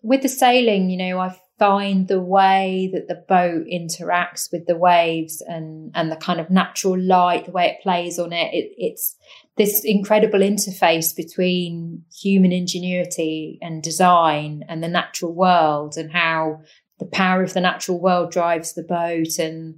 with 0.02 0.22
the 0.22 0.28
sailing 0.28 0.90
you 0.90 0.98
know 0.98 1.18
i 1.18 1.36
find 1.58 2.06
the 2.06 2.20
way 2.20 2.90
that 2.92 3.08
the 3.08 3.22
boat 3.28 3.66
interacts 3.66 4.50
with 4.52 4.66
the 4.66 4.76
waves 4.76 5.42
and 5.46 5.90
and 5.94 6.10
the 6.10 6.16
kind 6.16 6.40
of 6.40 6.50
natural 6.50 6.98
light 6.98 7.46
the 7.46 7.50
way 7.50 7.66
it 7.66 7.82
plays 7.82 8.18
on 8.18 8.32
it, 8.32 8.54
it 8.54 8.72
it's 8.76 9.16
this 9.56 9.82
incredible 9.84 10.38
interface 10.38 11.14
between 11.14 12.04
human 12.16 12.52
ingenuity 12.52 13.58
and 13.60 13.82
design 13.82 14.64
and 14.68 14.82
the 14.82 14.88
natural 14.88 15.34
world 15.34 15.96
and 15.96 16.12
how 16.12 16.60
the 16.98 17.06
power 17.06 17.42
of 17.42 17.54
the 17.54 17.60
natural 17.60 18.00
world 18.00 18.30
drives 18.30 18.74
the 18.74 18.82
boat 18.82 19.38
and 19.38 19.74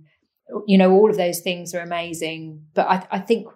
you 0.66 0.76
know 0.76 0.92
all 0.92 1.10
of 1.10 1.16
those 1.16 1.40
things 1.40 1.74
are 1.74 1.80
amazing. 1.80 2.62
But 2.74 2.88
I, 2.88 3.06
I 3.10 3.18
think 3.20 3.46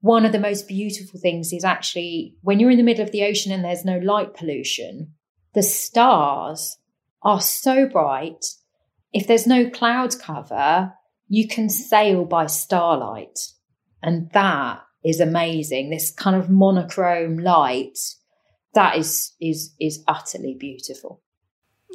one 0.00 0.24
of 0.24 0.32
the 0.32 0.40
most 0.40 0.66
beautiful 0.66 1.20
things 1.20 1.52
is 1.52 1.64
actually 1.64 2.36
when 2.42 2.60
you're 2.60 2.70
in 2.70 2.76
the 2.76 2.82
middle 2.82 3.04
of 3.04 3.12
the 3.12 3.24
ocean 3.24 3.52
and 3.52 3.64
there's 3.64 3.84
no 3.84 3.98
light 3.98 4.34
pollution 4.34 5.12
the 5.54 5.62
stars 5.62 6.78
are 7.24 7.40
so 7.40 7.88
bright 7.88 8.44
if 9.12 9.26
there's 9.26 9.46
no 9.46 9.68
cloud 9.70 10.14
cover 10.18 10.92
you 11.28 11.48
can 11.48 11.68
sail 11.68 12.24
by 12.24 12.46
starlight 12.46 13.38
and 14.02 14.30
that 14.32 14.82
is 15.04 15.20
amazing. 15.20 15.90
This 15.90 16.10
kind 16.10 16.36
of 16.36 16.50
monochrome 16.50 17.38
light 17.38 17.98
that 18.74 18.96
is 18.96 19.34
is 19.40 19.74
is 19.80 20.02
utterly 20.08 20.56
beautiful. 20.58 21.22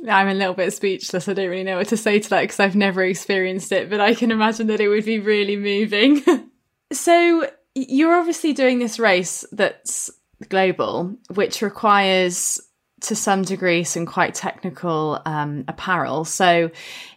I'm 0.07 0.27
a 0.27 0.33
little 0.33 0.53
bit 0.53 0.73
speechless. 0.73 1.27
I 1.27 1.33
don't 1.33 1.49
really 1.49 1.63
know 1.63 1.77
what 1.77 1.87
to 1.87 1.97
say 1.97 2.19
to 2.19 2.29
that 2.29 2.41
because 2.41 2.59
I've 2.59 2.75
never 2.75 3.03
experienced 3.03 3.71
it, 3.71 3.89
but 3.89 3.99
I 3.99 4.13
can 4.13 4.29
imagine 4.29 4.67
that 4.67 4.79
it 4.79 4.89
would 4.89 5.05
be 5.05 5.19
really 5.19 5.55
moving. 5.55 6.23
so, 6.91 7.49
you're 7.73 8.15
obviously 8.15 8.53
doing 8.53 8.77
this 8.77 8.99
race 8.99 9.43
that's 9.51 10.11
global, 10.49 11.15
which 11.33 11.63
requires 11.63 12.61
to 13.01 13.15
some 13.15 13.43
degree 13.43 13.83
some 13.83 14.05
quite 14.05 14.33
technical 14.33 15.21
um, 15.25 15.63
apparel. 15.67 16.25
So, 16.25 16.71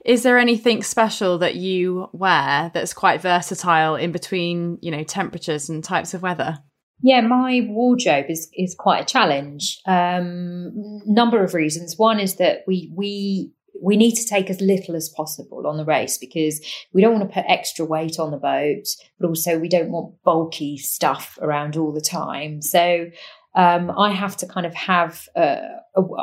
is 0.05 0.23
there 0.23 0.39
anything 0.39 0.83
special 0.83 1.39
that 1.39 1.55
you 1.55 2.09
wear 2.13 2.71
that's 2.75 2.93
quite 2.95 3.23
versatile 3.23 3.97
in 3.97 4.13
between, 4.13 4.79
you 4.83 4.91
know, 4.91 5.05
temperatures 5.05 5.69
and 5.69 5.83
types 5.83 6.15
of 6.15 6.23
weather? 6.23 6.59
Yeah, 7.03 7.23
my 7.23 7.67
wardrobe 7.67 8.27
is 8.29 8.51
is 8.55 8.75
quite 8.79 9.03
a 9.03 9.13
challenge. 9.13 9.81
Um, 9.87 11.01
number 11.07 11.43
of 11.43 11.55
reasons. 11.55 11.97
One 11.97 12.21
is 12.21 12.37
that 12.37 12.59
we 12.67 12.93
we 12.95 13.53
we 13.83 13.97
need 13.97 14.15
to 14.15 14.27
take 14.27 14.51
as 14.51 14.61
little 14.61 14.95
as 14.95 15.09
possible 15.09 15.67
on 15.67 15.79
the 15.79 15.85
race 15.85 16.19
because 16.19 16.61
we 16.93 17.01
don't 17.01 17.19
want 17.19 17.29
to 17.29 17.35
put 17.35 17.51
extra 17.51 17.85
weight 17.85 18.19
on 18.19 18.31
the 18.31 18.37
boat, 18.37 18.85
but 19.19 19.29
also 19.29 19.59
we 19.59 19.69
don't 19.69 19.91
want 19.91 20.23
bulky 20.23 20.77
stuff 20.77 21.39
around 21.41 21.77
all 21.77 21.93
the 21.93 22.01
time. 22.01 22.61
So 22.61 23.07
um, 23.55 23.91
I 23.91 24.13
have 24.13 24.37
to 24.39 24.47
kind 24.47 24.67
of 24.67 24.75
have, 24.75 25.29
uh, 25.35 25.61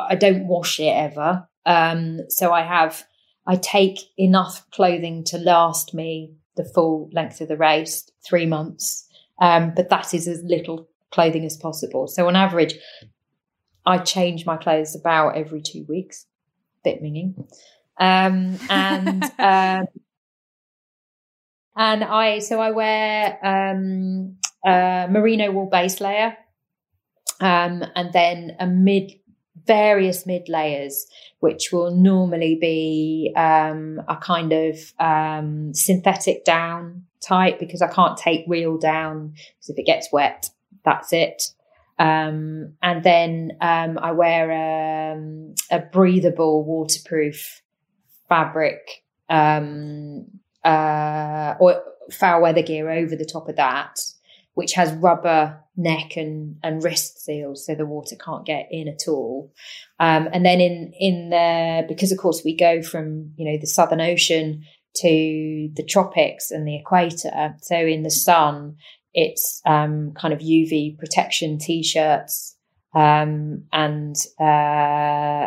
I 0.08 0.14
don't 0.14 0.46
wash 0.46 0.80
it 0.80 0.84
ever. 0.84 1.46
Um, 1.66 2.20
so 2.30 2.52
I 2.52 2.62
have, 2.62 3.04
I 3.46 3.56
take 3.56 3.98
enough 4.16 4.68
clothing 4.70 5.24
to 5.24 5.38
last 5.38 5.94
me 5.94 6.32
the 6.56 6.64
full 6.64 7.10
length 7.12 7.40
of 7.40 7.48
the 7.48 7.56
race, 7.56 8.10
three 8.24 8.46
months. 8.46 9.06
Um, 9.40 9.72
but 9.76 9.90
that 9.90 10.14
is 10.14 10.26
as 10.26 10.42
little 10.42 10.88
clothing 11.10 11.44
as 11.44 11.56
possible. 11.56 12.08
So 12.08 12.26
on 12.26 12.36
average, 12.36 12.74
I 13.84 13.98
change 13.98 14.44
my 14.46 14.56
clothes 14.56 14.96
about 14.96 15.36
every 15.36 15.62
two 15.62 15.84
weeks. 15.88 16.26
Bit 16.82 17.02
minging. 17.02 17.46
Um, 18.00 18.58
and, 18.70 19.24
um, 19.38 19.86
and 21.76 22.04
I, 22.04 22.38
so 22.38 22.58
I 22.58 22.70
wear, 22.70 23.38
um, 23.44 24.38
uh, 24.66 25.06
merino 25.10 25.52
wool 25.52 25.66
base 25.66 26.00
layer 26.00 26.36
um, 27.40 27.84
and 27.94 28.12
then 28.12 28.56
a 28.58 28.66
mid 28.66 29.12
various 29.66 30.26
mid 30.26 30.48
layers, 30.48 31.06
which 31.40 31.70
will 31.72 31.90
normally 31.90 32.56
be 32.60 33.32
um, 33.36 34.00
a 34.08 34.16
kind 34.16 34.52
of 34.52 34.76
um, 34.98 35.72
synthetic 35.74 36.44
down 36.44 37.04
type 37.20 37.58
because 37.58 37.82
I 37.82 37.88
can't 37.88 38.16
take 38.16 38.44
real 38.48 38.78
down 38.78 39.34
because 39.34 39.70
if 39.70 39.78
it 39.78 39.86
gets 39.86 40.08
wet, 40.12 40.50
that's 40.84 41.12
it. 41.12 41.42
Um, 41.98 42.74
and 42.82 43.02
then 43.02 43.52
um, 43.60 43.98
I 43.98 44.12
wear 44.12 45.12
um, 45.12 45.54
a 45.70 45.80
breathable, 45.80 46.64
waterproof 46.64 47.62
fabric 48.28 49.04
um, 49.28 50.26
uh, 50.64 51.54
or 51.60 51.82
foul 52.10 52.42
weather 52.42 52.62
gear 52.62 52.90
over 52.90 53.16
the 53.16 53.24
top 53.24 53.48
of 53.48 53.56
that 53.56 53.98
which 54.58 54.72
has 54.72 54.92
rubber 54.94 55.56
neck 55.78 56.16
and, 56.16 56.56
and 56.62 56.82
wrist 56.82 57.24
seals 57.24 57.64
so 57.64 57.74
the 57.74 57.86
water 57.86 58.16
can't 58.16 58.44
get 58.44 58.68
in 58.70 58.88
at 58.88 59.08
all. 59.08 59.52
Um, 59.98 60.28
and 60.32 60.44
then 60.44 60.60
in, 60.60 60.92
in 60.98 61.30
the, 61.30 61.86
because 61.88 62.12
of 62.12 62.18
course 62.18 62.42
we 62.44 62.56
go 62.56 62.82
from, 62.82 63.32
you 63.36 63.50
know, 63.50 63.58
the 63.58 63.66
Southern 63.66 64.00
Ocean 64.00 64.64
to 64.96 65.70
the 65.74 65.84
tropics 65.88 66.50
and 66.50 66.66
the 66.66 66.76
equator. 66.76 67.54
So 67.62 67.76
in 67.76 68.02
the 68.02 68.10
sun, 68.10 68.76
it's 69.14 69.62
um, 69.64 70.12
kind 70.14 70.34
of 70.34 70.40
UV 70.40 70.98
protection 70.98 71.58
t-shirts 71.58 72.56
um, 72.94 73.64
and 73.72 74.16
uh, 74.40 74.42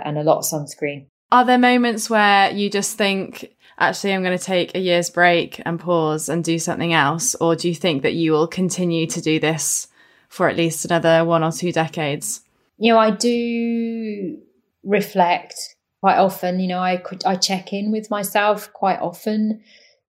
and 0.05 0.17
a 0.17 0.23
lot 0.23 0.39
of 0.39 0.45
sunscreen. 0.45 1.07
Are 1.31 1.45
there 1.45 1.57
moments 1.57 2.09
where 2.09 2.51
you 2.51 2.69
just 2.69 2.97
think 2.97 3.55
actually 3.77 4.13
I'm 4.13 4.23
going 4.23 4.37
to 4.37 4.43
take 4.43 4.75
a 4.75 4.79
year's 4.79 5.09
break 5.09 5.61
and 5.65 5.79
pause 5.79 6.29
and 6.29 6.43
do 6.43 6.59
something 6.59 6.93
else? 6.93 7.35
Or 7.35 7.55
do 7.55 7.67
you 7.67 7.75
think 7.75 8.03
that 8.03 8.13
you 8.13 8.31
will 8.31 8.47
continue 8.47 9.07
to 9.07 9.21
do 9.21 9.39
this 9.39 9.87
for 10.31 10.47
at 10.47 10.55
least 10.55 10.85
another 10.85 11.25
one 11.25 11.43
or 11.43 11.51
two 11.51 11.73
decades? 11.73 12.41
You 12.77 12.93
know, 12.93 12.99
I 12.99 13.11
do 13.11 14.37
reflect 14.83 15.75
quite 15.99 16.17
often. 16.17 16.61
You 16.61 16.69
know, 16.69 16.79
I 16.79 16.97
could, 16.97 17.25
I 17.25 17.35
check 17.35 17.73
in 17.73 17.91
with 17.91 18.09
myself 18.09 18.71
quite 18.71 18.99
often 18.99 19.61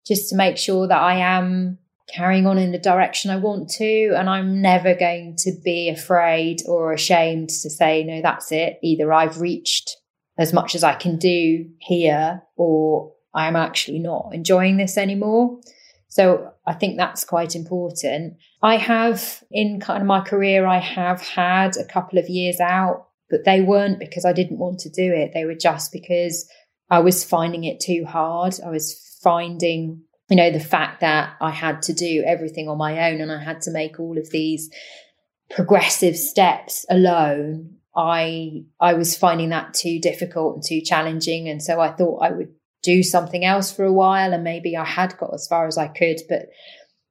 just 0.06 0.30
to 0.30 0.36
make 0.36 0.58
sure 0.58 0.88
that 0.88 1.02
I 1.02 1.16
am 1.16 1.80
carrying 2.08 2.46
on 2.46 2.60
in 2.60 2.72
the 2.72 2.78
direction 2.78 3.32
I 3.32 3.38
want 3.38 3.70
to. 3.72 4.14
And 4.16 4.30
I'm 4.30 4.62
never 4.62 4.94
going 4.94 5.38
to 5.40 5.54
be 5.66 5.90
afraid 5.90 6.62
or 6.68 6.94
ashamed 6.94 7.50
to 7.50 7.70
say, 7.72 8.04
no, 8.04 8.22
that's 8.22 8.52
it. 8.52 8.78
Either 8.84 9.12
I've 9.12 9.42
reached 9.42 9.98
as 10.38 10.54
much 10.54 10.76
as 10.76 10.84
I 10.84 10.94
can 10.94 11.18
do 11.18 11.68
here 11.80 12.44
or 12.58 13.12
I'm 13.34 13.56
actually 13.56 14.00
not 14.00 14.30
enjoying 14.34 14.78
this 14.78 15.00
anymore. 15.00 15.60
So 16.10 16.52
I 16.68 16.74
think 16.74 16.98
that's 16.98 17.26
quite 17.26 17.56
important. 17.56 18.36
I 18.62 18.78
have 18.78 19.44
in 19.50 19.80
kind 19.80 20.02
of 20.02 20.08
my 20.08 20.22
career, 20.22 20.68
I 20.68 20.80
have 20.80 21.22
had 21.22 21.78
a 21.78 21.86
couple 21.86 22.20
of 22.20 22.30
years 22.30 22.60
out, 22.60 23.08
but 23.30 23.44
they 23.44 23.62
weren't 23.62 24.00
because 24.00 24.24
I 24.24 24.34
didn't 24.34 24.60
want 24.60 24.80
to 24.82 24.90
do 24.90 25.12
it. 25.12 25.32
They 25.34 25.46
were 25.46 25.56
just 25.56 25.92
because 25.92 26.48
I 26.90 27.00
was 27.00 27.24
finding 27.24 27.64
it 27.64 27.80
too 27.80 28.06
hard. 28.06 28.56
I 28.64 28.70
was 28.70 29.18
finding, 29.24 30.04
you 30.30 30.36
know, 30.36 30.52
the 30.52 30.60
fact 30.60 31.02
that 31.02 31.36
I 31.42 31.50
had 31.50 31.82
to 31.84 31.94
do 31.94 32.24
everything 32.26 32.68
on 32.68 32.78
my 32.78 33.10
own 33.10 33.22
and 33.22 33.32
I 33.32 33.44
had 33.44 33.62
to 33.62 33.72
make 33.72 34.00
all 34.00 34.18
of 34.18 34.30
these 34.30 34.70
progressive 35.50 36.16
steps 36.16 36.86
alone. 36.90 37.78
I 37.96 38.64
I 38.80 38.94
was 38.94 39.18
finding 39.18 39.50
that 39.50 39.74
too 39.74 40.00
difficult 40.00 40.56
and 40.56 40.64
too 40.64 40.82
challenging. 40.82 41.50
And 41.50 41.64
so 41.64 41.82
I 41.82 41.92
thought 41.92 42.24
I 42.24 42.32
would 42.32 42.54
do 42.84 43.04
something 43.04 43.46
else 43.46 43.72
for 43.72 43.86
a 43.86 43.94
while 43.94 44.34
and 44.34 44.44
maybe 44.44 44.76
I 44.76 44.86
had 44.86 45.18
got 45.18 45.34
as 45.34 45.48
far 45.48 45.68
as 45.68 45.78
I 45.78 45.88
could. 45.88 46.22
But 46.28 46.50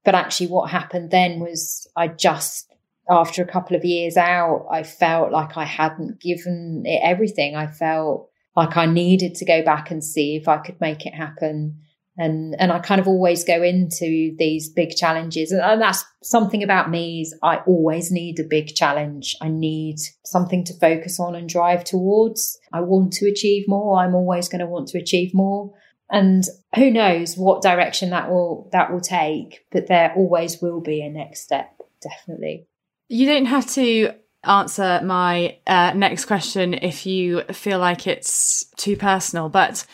but 0.05 0.15
actually 0.15 0.49
what 0.49 0.71
happened 0.71 1.11
then 1.11 1.41
was 1.41 1.87
I 1.97 2.09
just 2.09 2.71
after 3.11 3.43
a 3.43 3.47
couple 3.47 3.77
of 3.77 3.85
years 3.85 4.17
out, 4.17 4.67
I 4.71 4.85
felt 4.85 5.33
like 5.33 5.57
I 5.57 5.65
hadn't 5.65 6.21
given 6.21 6.83
it 6.85 7.01
everything. 7.03 7.57
I 7.57 7.67
felt 7.67 8.31
like 8.57 8.77
I 8.77 8.87
needed 8.87 9.35
to 9.37 9.45
go 9.45 9.63
back 9.65 9.91
and 9.91 10.03
see 10.03 10.37
if 10.37 10.47
I 10.47 10.59
could 10.59 10.81
make 10.81 11.07
it 11.07 11.15
happen. 11.15 11.81
And 12.17 12.55
and 12.59 12.71
I 12.71 12.79
kind 12.81 13.01
of 13.01 13.09
always 13.09 13.45
go 13.45 13.63
into 13.63 14.35
these 14.39 14.69
big 14.69 14.91
challenges. 14.91 15.51
And, 15.51 15.63
and 15.63 15.81
that's 15.81 16.05
something 16.23 16.63
about 16.63 16.91
me 16.91 17.23
is 17.23 17.35
I 17.43 17.59
always 17.67 18.13
need 18.13 18.39
a 18.39 18.49
big 18.49 18.75
challenge. 18.75 19.35
I 19.41 19.49
need 19.49 19.97
something 20.25 20.65
to 20.65 20.79
focus 20.79 21.19
on 21.19 21.35
and 21.35 21.49
drive 21.49 21.83
towards. 21.85 22.59
I 22.73 22.81
want 22.81 23.13
to 23.15 23.29
achieve 23.29 23.65
more. 23.67 23.99
I'm 23.99 24.15
always 24.15 24.49
going 24.49 24.61
to 24.61 24.67
want 24.67 24.89
to 24.89 24.99
achieve 24.99 25.31
more. 25.35 25.73
And 26.11 26.45
who 26.75 26.91
knows 26.91 27.37
what 27.37 27.63
direction 27.63 28.11
that 28.11 28.31
will 28.31 28.69
that 28.73 28.93
will 28.93 29.01
take, 29.01 29.65
but 29.71 29.87
there 29.87 30.13
always 30.17 30.61
will 30.61 30.81
be 30.81 31.03
a 31.03 31.09
next 31.09 31.43
step, 31.43 31.81
definitely. 32.03 32.67
You 33.09 33.27
don't 33.27 33.47
have 33.47 33.69
to 33.75 34.13
answer 34.45 35.01
my 35.05 35.59
uh, 35.67 35.93
next 35.95 36.25
question 36.25 36.75
if 36.75 37.07
you 37.07 37.43
feel 37.53 37.79
like 37.79 38.07
it's 38.07 38.65
too 38.77 38.97
personal, 38.97 39.49
but 39.49 39.87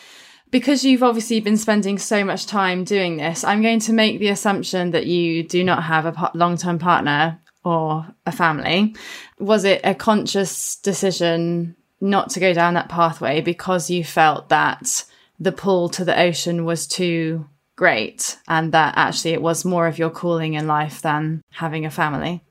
because 0.49 0.83
you've 0.83 1.03
obviously 1.03 1.39
been 1.39 1.57
spending 1.57 1.97
so 1.97 2.23
much 2.23 2.45
time 2.45 2.83
doing 2.83 3.17
this, 3.17 3.43
I'm 3.43 3.61
going 3.61 3.81
to 3.81 3.93
make 3.93 4.19
the 4.19 4.29
assumption 4.29 4.91
that 4.91 5.05
you 5.05 5.43
do 5.43 5.63
not 5.63 5.83
have 5.83 6.05
a 6.05 6.31
long 6.33 6.57
term 6.57 6.79
partner 6.79 7.39
or 7.63 8.07
a 8.25 8.31
family. 8.31 8.95
Was 9.39 9.65
it 9.65 9.81
a 9.83 9.93
conscious 9.93 10.77
decision 10.77 11.75
not 11.99 12.29
to 12.31 12.39
go 12.39 12.53
down 12.53 12.75
that 12.75 12.89
pathway 12.89 13.41
because 13.41 13.89
you 13.89 14.03
felt 14.03 14.49
that 14.49 15.03
the 15.39 15.51
pull 15.51 15.89
to 15.89 16.05
the 16.05 16.19
ocean 16.19 16.65
was 16.65 16.87
too 16.87 17.47
great 17.75 18.37
and 18.47 18.71
that 18.73 18.95
actually 18.97 19.33
it 19.33 19.41
was 19.41 19.63
more 19.63 19.87
of 19.87 19.99
your 19.99 20.09
calling 20.09 20.55
in 20.55 20.67
life 20.67 21.01
than 21.01 21.41
having 21.51 21.85
a 21.85 21.91
family? 21.91 22.43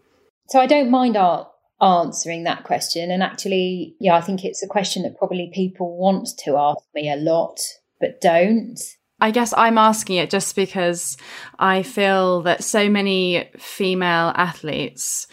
So 0.48 0.60
I 0.60 0.66
don't 0.66 0.90
mind 0.90 1.16
art 1.16 1.48
answering 1.80 2.44
that 2.44 2.64
question. 2.64 3.10
And 3.10 3.22
actually, 3.22 3.96
yeah, 4.00 4.14
I 4.14 4.20
think 4.20 4.44
it's 4.44 4.62
a 4.62 4.68
question 4.68 5.02
that 5.02 5.18
probably 5.18 5.50
people 5.52 5.96
want 5.98 6.28
to 6.44 6.56
ask 6.56 6.82
me 6.94 7.10
a 7.10 7.16
lot, 7.16 7.58
but 8.00 8.20
don't. 8.20 8.80
I 9.20 9.30
guess 9.30 9.52
I'm 9.56 9.78
asking 9.78 10.16
it 10.16 10.30
just 10.30 10.54
because 10.54 11.16
I 11.58 11.82
feel 11.82 12.42
that 12.42 12.62
so 12.62 12.88
many 12.88 13.50
female 13.58 14.32
athletes 14.36 15.26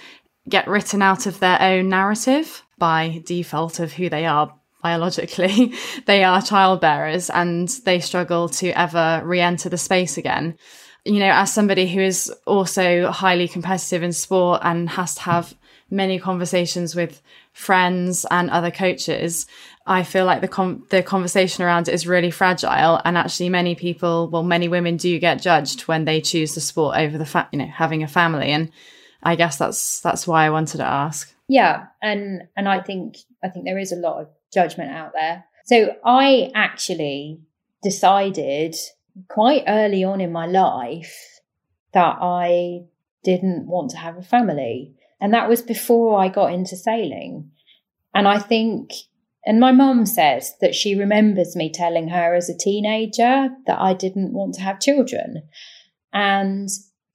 get 0.49 0.67
written 0.67 1.01
out 1.01 1.25
of 1.25 1.39
their 1.39 1.61
own 1.61 1.89
narrative 1.89 2.63
by 2.77 3.21
default 3.25 3.79
of 3.79 3.93
who 3.93 4.09
they 4.09 4.25
are 4.25 4.53
biologically. 4.83 5.73
they 6.05 6.23
are 6.23 6.41
childbearers 6.41 7.29
and 7.29 7.69
they 7.85 7.99
struggle 7.99 8.49
to 8.49 8.69
ever 8.77 9.21
re 9.25 9.39
enter 9.39 9.69
the 9.69 9.77
space 9.77 10.17
again. 10.17 10.57
You 11.05 11.19
know, 11.19 11.31
as 11.31 11.51
somebody 11.51 11.87
who 11.87 12.01
is 12.01 12.31
also 12.45 13.09
highly 13.09 13.47
competitive 13.47 14.03
in 14.03 14.13
sport 14.13 14.61
and 14.63 14.89
has 14.89 15.15
to 15.15 15.21
have 15.21 15.53
many 15.89 16.19
conversations 16.19 16.95
with 16.95 17.21
friends 17.51 18.25
and 18.31 18.49
other 18.49 18.71
coaches, 18.71 19.45
I 19.85 20.03
feel 20.03 20.25
like 20.25 20.41
the 20.41 20.47
com- 20.47 20.85
the 20.89 21.03
conversation 21.03 21.63
around 21.63 21.87
it 21.87 21.93
is 21.93 22.07
really 22.07 22.31
fragile. 22.31 23.01
And 23.03 23.17
actually, 23.17 23.49
many 23.49 23.75
people, 23.75 24.29
well, 24.29 24.43
many 24.43 24.67
women 24.67 24.97
do 24.97 25.19
get 25.19 25.41
judged 25.41 25.81
when 25.81 26.05
they 26.05 26.21
choose 26.21 26.55
the 26.55 26.61
sport 26.61 26.97
over 26.97 27.17
the 27.17 27.25
fact, 27.25 27.53
you 27.53 27.59
know, 27.59 27.65
having 27.65 28.03
a 28.03 28.07
family. 28.07 28.51
And 28.51 28.71
I 29.21 29.35
guess 29.35 29.57
that's 29.57 29.99
that's 29.99 30.25
why 30.27 30.45
I 30.45 30.49
wanted 30.51 30.77
to 30.77 30.85
ask. 30.85 31.33
Yeah, 31.47 31.87
and 32.01 32.43
and 32.55 32.69
I 32.69 32.81
think 32.81 33.17
I 33.43 33.49
think 33.49 33.65
there 33.65 33.77
is 33.77 33.91
a 33.91 33.97
lot 33.97 34.21
of 34.21 34.29
judgment 34.53 34.91
out 34.91 35.11
there. 35.13 35.45
So 35.65 35.95
I 36.05 36.51
actually 36.53 37.39
decided 37.81 38.75
quite 39.27 39.63
early 39.67 40.03
on 40.03 40.21
in 40.21 40.31
my 40.31 40.45
life 40.45 41.39
that 41.93 42.17
I 42.21 42.85
didn't 43.23 43.67
want 43.67 43.91
to 43.91 43.97
have 43.97 44.17
a 44.17 44.23
family. 44.23 44.93
And 45.21 45.33
that 45.33 45.47
was 45.47 45.61
before 45.61 46.19
I 46.19 46.27
got 46.27 46.53
into 46.53 46.75
sailing. 46.75 47.51
And 48.13 48.27
I 48.27 48.39
think, 48.39 48.91
and 49.45 49.59
my 49.59 49.71
mum 49.71 50.05
says 50.05 50.53
that 50.61 50.75
she 50.75 50.95
remembers 50.95 51.55
me 51.55 51.71
telling 51.71 52.09
her 52.09 52.35
as 52.35 52.49
a 52.49 52.57
teenager 52.57 53.49
that 53.65 53.79
I 53.79 53.93
didn't 53.93 54.33
want 54.33 54.55
to 54.55 54.61
have 54.61 54.79
children. 54.79 55.43
And 56.11 56.69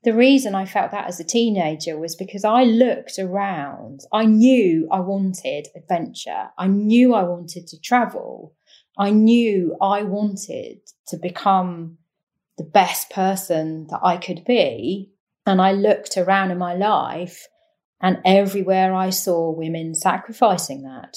the 0.04 0.14
reason 0.14 0.54
I 0.54 0.64
felt 0.64 0.92
that 0.92 1.08
as 1.08 1.18
a 1.18 1.24
teenager 1.24 1.98
was 1.98 2.14
because 2.14 2.44
I 2.44 2.64
looked 2.64 3.18
around. 3.18 4.00
I 4.12 4.26
knew 4.26 4.88
I 4.92 5.00
wanted 5.00 5.68
adventure. 5.74 6.50
I 6.56 6.68
knew 6.68 7.14
I 7.14 7.24
wanted 7.24 7.66
to 7.68 7.80
travel. 7.80 8.54
I 8.96 9.10
knew 9.10 9.76
I 9.80 10.02
wanted 10.02 10.80
to 11.08 11.16
become 11.16 11.98
the 12.58 12.64
best 12.64 13.10
person 13.10 13.88
that 13.90 14.00
I 14.02 14.16
could 14.16 14.44
be. 14.44 15.10
And 15.46 15.60
I 15.60 15.72
looked 15.72 16.16
around 16.16 16.50
in 16.50 16.58
my 16.58 16.74
life 16.74 17.46
and 18.00 18.18
everywhere 18.24 18.94
I 18.94 19.10
saw 19.10 19.50
women 19.50 19.94
sacrificing 19.94 20.82
that. 20.82 21.16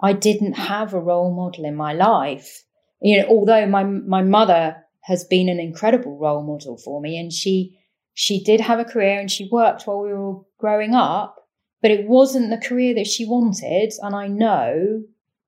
I 0.00 0.12
didn't 0.12 0.54
have 0.54 0.94
a 0.94 1.00
role 1.00 1.32
model 1.32 1.64
in 1.64 1.76
my 1.76 1.92
life. 1.92 2.64
You 3.00 3.20
know, 3.20 3.28
although 3.28 3.66
my 3.66 3.84
my 3.84 4.22
mother 4.22 4.76
has 5.02 5.24
been 5.24 5.48
an 5.48 5.60
incredible 5.60 6.18
role 6.18 6.42
model 6.42 6.76
for 6.76 7.00
me 7.00 7.18
and 7.18 7.32
she 7.32 7.78
she 8.18 8.42
did 8.42 8.62
have 8.62 8.78
a 8.78 8.84
career 8.84 9.20
and 9.20 9.30
she 9.30 9.46
worked 9.52 9.86
while 9.86 10.00
we 10.00 10.08
were 10.08 10.18
all 10.18 10.48
growing 10.56 10.94
up, 10.94 11.46
but 11.82 11.90
it 11.90 12.08
wasn't 12.08 12.48
the 12.48 12.66
career 12.66 12.94
that 12.94 13.06
she 13.06 13.26
wanted. 13.26 13.92
And 14.00 14.16
I 14.16 14.26
know 14.26 15.02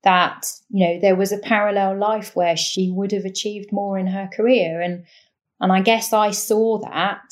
that, 0.05 0.53
you 0.69 0.87
know, 0.87 1.01
there 1.01 1.17
was 1.17 1.33
a 1.33 1.39
parallel 1.39 1.97
life 1.97 2.37
where 2.37 2.59
she 2.59 2.91
would 2.91 3.11
have 3.13 3.25
achieved 3.25 3.73
more 3.73 3.99
in 3.99 4.07
her 4.09 4.29
career. 4.31 4.83
And 4.83 5.07
and 5.59 5.73
I 5.73 5.81
guess 5.81 6.13
I 6.13 6.31
saw 6.31 6.79
that 6.81 7.25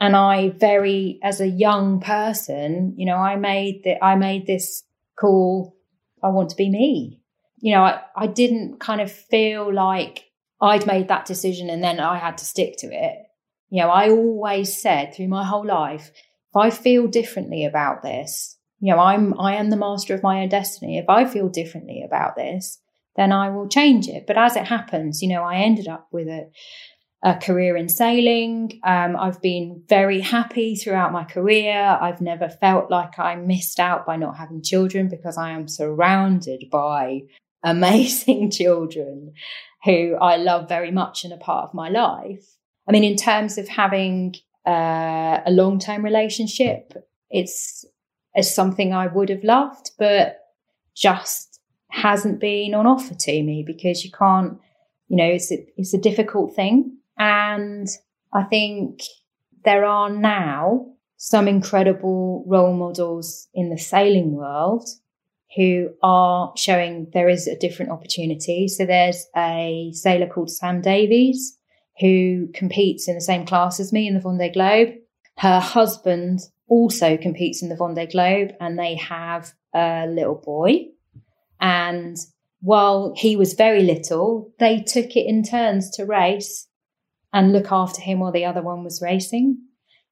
and 0.00 0.16
I 0.16 0.48
very, 0.48 1.20
as 1.22 1.40
a 1.40 1.46
young 1.46 2.00
person, 2.00 2.94
you 2.96 3.06
know, 3.06 3.18
I 3.18 3.36
made 3.36 3.82
that, 3.84 4.04
I 4.04 4.16
made 4.16 4.48
this 4.48 4.82
call. 5.16 5.76
I 6.20 6.30
want 6.30 6.50
to 6.50 6.56
be 6.56 6.68
me. 6.68 7.20
You 7.60 7.76
know, 7.76 7.82
I, 7.84 8.00
I 8.16 8.26
didn't 8.26 8.80
kind 8.80 9.00
of 9.00 9.12
feel 9.12 9.72
like 9.72 10.24
I'd 10.60 10.84
made 10.88 11.06
that 11.06 11.26
decision 11.26 11.70
and 11.70 11.84
then 11.84 12.00
I 12.00 12.18
had 12.18 12.38
to 12.38 12.44
stick 12.44 12.78
to 12.78 12.88
it. 12.88 13.18
You 13.72 13.80
know, 13.80 13.88
I 13.88 14.10
always 14.10 14.78
said 14.78 15.14
through 15.14 15.28
my 15.28 15.46
whole 15.46 15.64
life, 15.64 16.10
if 16.10 16.56
I 16.56 16.68
feel 16.68 17.06
differently 17.06 17.64
about 17.64 18.02
this, 18.02 18.58
you 18.80 18.92
know, 18.92 19.00
I'm, 19.00 19.40
I 19.40 19.54
am 19.54 19.70
the 19.70 19.78
master 19.78 20.14
of 20.14 20.22
my 20.22 20.42
own 20.42 20.50
destiny. 20.50 20.98
If 20.98 21.08
I 21.08 21.24
feel 21.24 21.48
differently 21.48 22.02
about 22.04 22.36
this, 22.36 22.78
then 23.16 23.32
I 23.32 23.48
will 23.48 23.66
change 23.66 24.08
it. 24.08 24.26
But 24.26 24.36
as 24.36 24.56
it 24.56 24.66
happens, 24.66 25.22
you 25.22 25.30
know, 25.30 25.42
I 25.42 25.56
ended 25.56 25.88
up 25.88 26.06
with 26.12 26.28
a, 26.28 26.50
a 27.24 27.36
career 27.36 27.74
in 27.74 27.88
sailing. 27.88 28.78
Um, 28.84 29.16
I've 29.16 29.40
been 29.40 29.84
very 29.88 30.20
happy 30.20 30.76
throughout 30.76 31.10
my 31.10 31.24
career. 31.24 31.98
I've 31.98 32.20
never 32.20 32.50
felt 32.50 32.90
like 32.90 33.18
I 33.18 33.36
missed 33.36 33.80
out 33.80 34.04
by 34.04 34.16
not 34.16 34.36
having 34.36 34.62
children 34.62 35.08
because 35.08 35.38
I 35.38 35.52
am 35.52 35.66
surrounded 35.66 36.64
by 36.70 37.22
amazing 37.64 38.50
children 38.50 39.32
who 39.84 40.16
I 40.20 40.36
love 40.36 40.68
very 40.68 40.90
much 40.90 41.24
and 41.24 41.32
a 41.32 41.38
part 41.38 41.70
of 41.70 41.74
my 41.74 41.88
life. 41.88 42.58
I 42.92 43.00
mean, 43.00 43.04
in 43.04 43.16
terms 43.16 43.56
of 43.56 43.68
having 43.68 44.34
uh, 44.66 45.40
a 45.46 45.50
long 45.50 45.78
term 45.78 46.04
relationship, 46.04 46.92
it's, 47.30 47.86
it's 48.34 48.54
something 48.54 48.92
I 48.92 49.06
would 49.06 49.30
have 49.30 49.42
loved, 49.42 49.92
but 49.98 50.40
just 50.94 51.58
hasn't 51.88 52.38
been 52.38 52.74
on 52.74 52.86
offer 52.86 53.14
to 53.14 53.42
me 53.42 53.64
because 53.66 54.04
you 54.04 54.10
can't, 54.10 54.58
you 55.08 55.16
know, 55.16 55.24
it's 55.24 55.50
a, 55.50 55.66
it's 55.78 55.94
a 55.94 55.98
difficult 55.98 56.54
thing 56.54 56.98
and 57.16 57.88
I 58.34 58.42
think 58.42 59.00
there 59.64 59.86
are 59.86 60.10
now 60.10 60.88
some 61.16 61.48
incredible 61.48 62.44
role 62.46 62.74
models 62.74 63.48
in 63.54 63.70
the 63.70 63.78
sailing 63.78 64.32
world 64.32 64.86
who 65.56 65.88
are 66.02 66.52
showing 66.58 67.08
there 67.14 67.30
is 67.30 67.46
a 67.46 67.58
different 67.58 67.90
opportunity. 67.90 68.68
So 68.68 68.84
there's 68.84 69.28
a 69.34 69.92
sailor 69.94 70.26
called 70.26 70.50
Sam 70.50 70.82
Davies 70.82 71.56
who 72.00 72.48
competes 72.54 73.08
in 73.08 73.14
the 73.14 73.20
same 73.20 73.46
class 73.46 73.80
as 73.80 73.92
me 73.92 74.06
in 74.06 74.14
the 74.14 74.20
Vendée 74.20 74.52
Globe. 74.52 74.94
Her 75.38 75.60
husband 75.60 76.40
also 76.68 77.16
competes 77.16 77.62
in 77.62 77.68
the 77.68 77.76
Vendée 77.76 78.10
Globe 78.10 78.52
and 78.60 78.78
they 78.78 78.96
have 78.96 79.52
a 79.74 80.06
little 80.06 80.34
boy. 80.34 80.86
And 81.60 82.16
while 82.60 83.12
he 83.16 83.36
was 83.36 83.54
very 83.54 83.82
little, 83.82 84.52
they 84.58 84.80
took 84.80 85.16
it 85.16 85.26
in 85.26 85.42
turns 85.42 85.90
to 85.92 86.04
race 86.04 86.68
and 87.32 87.52
look 87.52 87.72
after 87.72 88.00
him 88.00 88.20
while 88.20 88.32
the 88.32 88.44
other 88.44 88.62
one 88.62 88.84
was 88.84 89.02
racing. 89.02 89.58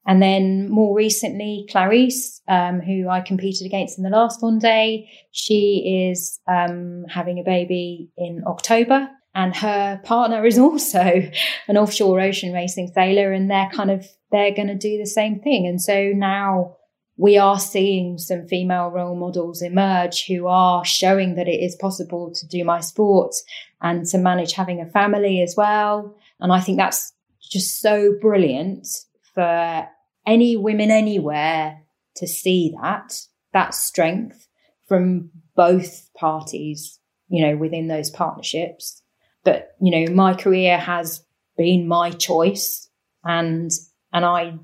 And 0.06 0.22
then 0.22 0.70
more 0.70 0.96
recently, 0.96 1.68
Clarisse, 1.70 2.40
um, 2.48 2.80
who 2.80 3.08
I 3.08 3.20
competed 3.20 3.66
against 3.66 3.98
in 3.98 4.04
the 4.04 4.10
last 4.10 4.40
Vendée, 4.40 5.06
she 5.30 6.10
is 6.10 6.40
um, 6.48 7.04
having 7.08 7.38
a 7.38 7.44
baby 7.44 8.08
in 8.16 8.42
October. 8.46 9.08
And 9.34 9.54
her 9.56 10.00
partner 10.04 10.44
is 10.44 10.58
also 10.66 11.30
an 11.68 11.76
offshore 11.76 12.20
ocean 12.20 12.52
racing 12.52 12.90
sailor, 12.94 13.32
and 13.32 13.50
they're 13.50 13.70
kind 13.72 13.90
of 13.90 14.06
they're 14.30 14.54
going 14.54 14.68
to 14.68 14.74
do 14.74 14.98
the 14.98 15.06
same 15.06 15.40
thing. 15.40 15.66
And 15.66 15.80
so 15.80 16.12
now 16.14 16.76
we 17.16 17.36
are 17.36 17.58
seeing 17.58 18.16
some 18.16 18.46
female 18.46 18.88
role 18.88 19.14
models 19.14 19.60
emerge 19.60 20.24
who 20.26 20.46
are 20.46 20.84
showing 20.86 21.34
that 21.34 21.48
it 21.48 21.62
is 21.62 21.76
possible 21.76 22.32
to 22.32 22.46
do 22.46 22.64
my 22.64 22.80
sport 22.80 23.34
and 23.82 24.06
to 24.06 24.16
manage 24.16 24.54
having 24.54 24.80
a 24.80 24.86
family 24.86 25.42
as 25.42 25.54
well. 25.54 26.16
And 26.40 26.50
I 26.50 26.60
think 26.60 26.78
that's 26.78 27.12
just 27.42 27.80
so 27.80 28.14
brilliant 28.22 28.86
for 29.34 29.86
any 30.26 30.56
women 30.56 30.90
anywhere 30.90 31.82
to 32.16 32.26
see 32.26 32.74
that, 32.80 33.12
that 33.52 33.74
strength 33.74 34.48
from 34.88 35.30
both 35.54 36.08
parties, 36.16 36.98
you 37.28 37.46
know, 37.46 37.56
within 37.56 37.88
those 37.88 38.10
partnerships. 38.10 39.02
But, 39.44 39.74
you 39.80 39.90
know, 39.90 40.12
my 40.12 40.34
career 40.34 40.78
has 40.78 41.24
been 41.56 41.88
my 41.88 42.10
choice 42.10 42.88
and, 43.24 43.70
and 44.12 44.24
I 44.24 44.58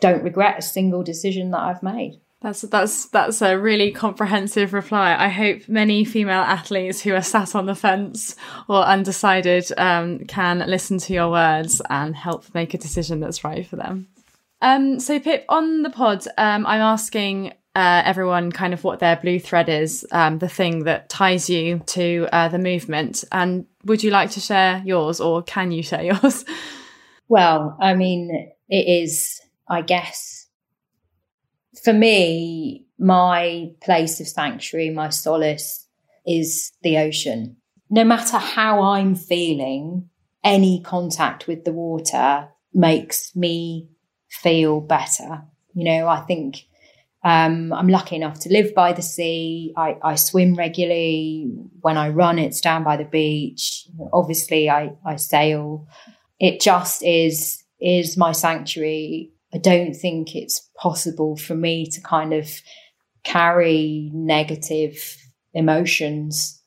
don't 0.00 0.22
regret 0.22 0.58
a 0.58 0.62
single 0.62 1.02
decision 1.02 1.50
that 1.52 1.60
I've 1.60 1.82
made. 1.82 2.20
That's 2.42 2.60
that's 2.60 3.06
that's 3.06 3.40
a 3.40 3.58
really 3.58 3.90
comprehensive 3.92 4.74
reply. 4.74 5.16
I 5.18 5.28
hope 5.28 5.68
many 5.68 6.04
female 6.04 6.42
athletes 6.42 7.00
who 7.00 7.14
are 7.14 7.22
sat 7.22 7.54
on 7.54 7.64
the 7.64 7.74
fence 7.74 8.36
or 8.68 8.84
undecided 8.84 9.72
um, 9.78 10.20
can 10.26 10.58
listen 10.58 10.98
to 10.98 11.14
your 11.14 11.30
words 11.30 11.80
and 11.88 12.14
help 12.14 12.54
make 12.54 12.74
a 12.74 12.78
decision 12.78 13.20
that's 13.20 13.42
right 13.42 13.66
for 13.66 13.76
them. 13.76 14.08
Um, 14.60 15.00
so 15.00 15.18
Pip, 15.18 15.44
on 15.48 15.82
the 15.82 15.90
pod, 15.90 16.26
um, 16.36 16.66
I'm 16.66 16.82
asking 16.82 17.52
uh, 17.74 18.02
everyone 18.04 18.52
kind 18.52 18.74
of 18.74 18.84
what 18.84 19.00
their 19.00 19.16
blue 19.16 19.40
thread 19.40 19.68
is, 19.68 20.06
um, 20.12 20.38
the 20.38 20.48
thing 20.48 20.84
that 20.84 21.08
ties 21.08 21.50
you 21.50 21.80
to 21.86 22.28
uh, 22.32 22.48
the 22.48 22.58
movement. 22.58 23.24
And 23.32 23.66
would 23.86 24.02
you 24.02 24.10
like 24.10 24.30
to 24.32 24.40
share 24.40 24.82
yours, 24.84 25.20
or 25.20 25.42
can 25.42 25.70
you 25.70 25.82
share 25.82 26.02
yours? 26.02 26.44
Well, 27.28 27.76
I 27.80 27.94
mean, 27.94 28.52
it 28.68 29.02
is, 29.02 29.40
I 29.68 29.82
guess, 29.82 30.46
for 31.82 31.92
me, 31.92 32.86
my 32.98 33.70
place 33.82 34.20
of 34.20 34.28
sanctuary, 34.28 34.90
my 34.90 35.08
solace 35.08 35.86
is 36.24 36.72
the 36.82 36.98
ocean. 36.98 37.56
No 37.90 38.04
matter 38.04 38.38
how 38.38 38.82
I'm 38.82 39.14
feeling, 39.14 40.08
any 40.44 40.80
contact 40.82 41.46
with 41.46 41.64
the 41.64 41.72
water 41.72 42.48
makes 42.72 43.34
me 43.34 43.88
feel 44.28 44.80
better. 44.80 45.42
You 45.74 45.84
know, 45.84 46.08
I 46.08 46.20
think 46.20 46.62
um, 47.26 47.72
I'm 47.72 47.88
lucky 47.88 48.14
enough 48.14 48.38
to 48.40 48.52
live 48.52 48.72
by 48.72 48.92
the 48.92 49.02
sea. 49.02 49.74
I, 49.76 49.98
I, 50.00 50.14
swim 50.14 50.54
regularly. 50.54 51.50
When 51.80 51.96
I 51.96 52.10
run, 52.10 52.38
it's 52.38 52.60
down 52.60 52.84
by 52.84 52.96
the 52.96 53.04
beach. 53.04 53.88
Obviously, 54.12 54.70
I, 54.70 54.92
I 55.04 55.16
sail. 55.16 55.88
It 56.38 56.60
just 56.60 57.02
is 57.02 57.64
is 57.80 58.16
my 58.16 58.30
sanctuary. 58.30 59.32
I 59.52 59.58
don't 59.58 59.92
think 59.92 60.36
it's 60.36 60.70
possible 60.76 61.36
for 61.36 61.56
me 61.56 61.86
to 61.86 62.00
kind 62.00 62.32
of 62.32 62.48
carry 63.24 64.08
negative 64.14 65.16
emotions 65.52 66.62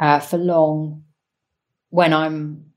uh, 0.00 0.18
for 0.18 0.36
long 0.36 1.04
when 1.90 2.12
I'm 2.12 2.72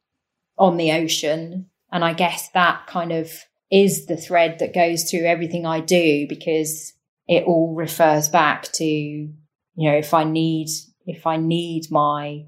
on 0.60 0.78
the 0.78 0.92
ocean. 0.92 1.72
And 1.92 2.06
I 2.06 2.14
guess 2.14 2.50
that 2.50 2.86
kind 2.86 3.12
of 3.12 3.32
is 3.72 4.06
the 4.06 4.16
thread 4.16 4.60
that 4.60 4.76
goes 4.76 5.10
through 5.10 5.26
everything 5.26 5.66
I 5.66 5.80
do 5.80 6.28
because 6.30 6.94
it 7.28 7.44
all 7.46 7.74
refers 7.76 8.30
back 8.30 8.72
to, 8.74 8.86
you 8.86 9.32
know, 9.76 9.96
if 9.96 10.14
I 10.14 10.24
need, 10.24 10.68
if 11.06 11.26
I 11.26 11.38
need 11.38 11.92
my 11.92 12.46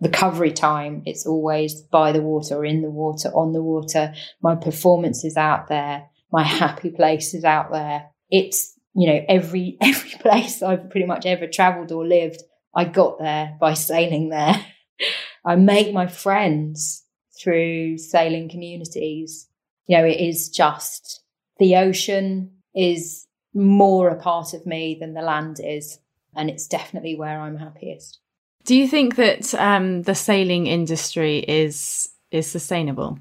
recovery 0.00 0.52
time, 0.52 1.02
it's 1.06 1.26
always 1.26 1.80
by 1.80 2.12
the 2.12 2.22
water, 2.22 2.64
in 2.64 2.82
the 2.82 2.90
water, 2.90 3.28
on 3.30 3.52
the 3.52 3.62
water. 3.62 4.14
My 4.42 4.54
performance 4.54 5.24
is 5.24 5.36
out 5.36 5.68
there. 5.68 6.08
My 6.30 6.42
happy 6.42 6.90
place 6.90 7.34
is 7.34 7.44
out 7.44 7.72
there. 7.72 8.10
It's, 8.30 8.74
you 8.94 9.08
know, 9.08 9.24
every, 9.28 9.76
every 9.80 10.18
place 10.20 10.62
I've 10.62 10.90
pretty 10.90 11.06
much 11.06 11.26
ever 11.26 11.46
traveled 11.46 11.92
or 11.92 12.06
lived, 12.06 12.42
I 12.74 12.84
got 12.84 13.18
there 13.18 13.56
by 13.60 13.74
sailing 13.74 14.28
there. 14.28 14.54
I 15.44 15.56
make 15.56 15.92
my 15.92 16.06
friends 16.06 17.04
through 17.40 17.98
sailing 17.98 18.48
communities 18.48 19.48
you 19.88 19.96
know, 19.96 20.04
it 20.04 20.20
is 20.20 20.50
just 20.50 21.22
the 21.58 21.76
ocean 21.76 22.52
is 22.74 23.26
more 23.54 24.08
a 24.08 24.20
part 24.20 24.54
of 24.54 24.66
me 24.66 24.96
than 24.98 25.14
the 25.14 25.22
land 25.22 25.60
is. 25.62 25.98
And 26.34 26.50
it's 26.50 26.66
definitely 26.66 27.16
where 27.16 27.40
I'm 27.40 27.56
happiest. 27.56 28.18
Do 28.64 28.76
you 28.76 28.86
think 28.86 29.16
that 29.16 29.54
um, 29.54 30.02
the 30.02 30.14
sailing 30.14 30.66
industry 30.66 31.38
is 31.38 32.10
is 32.30 32.46
sustainable? 32.46 33.18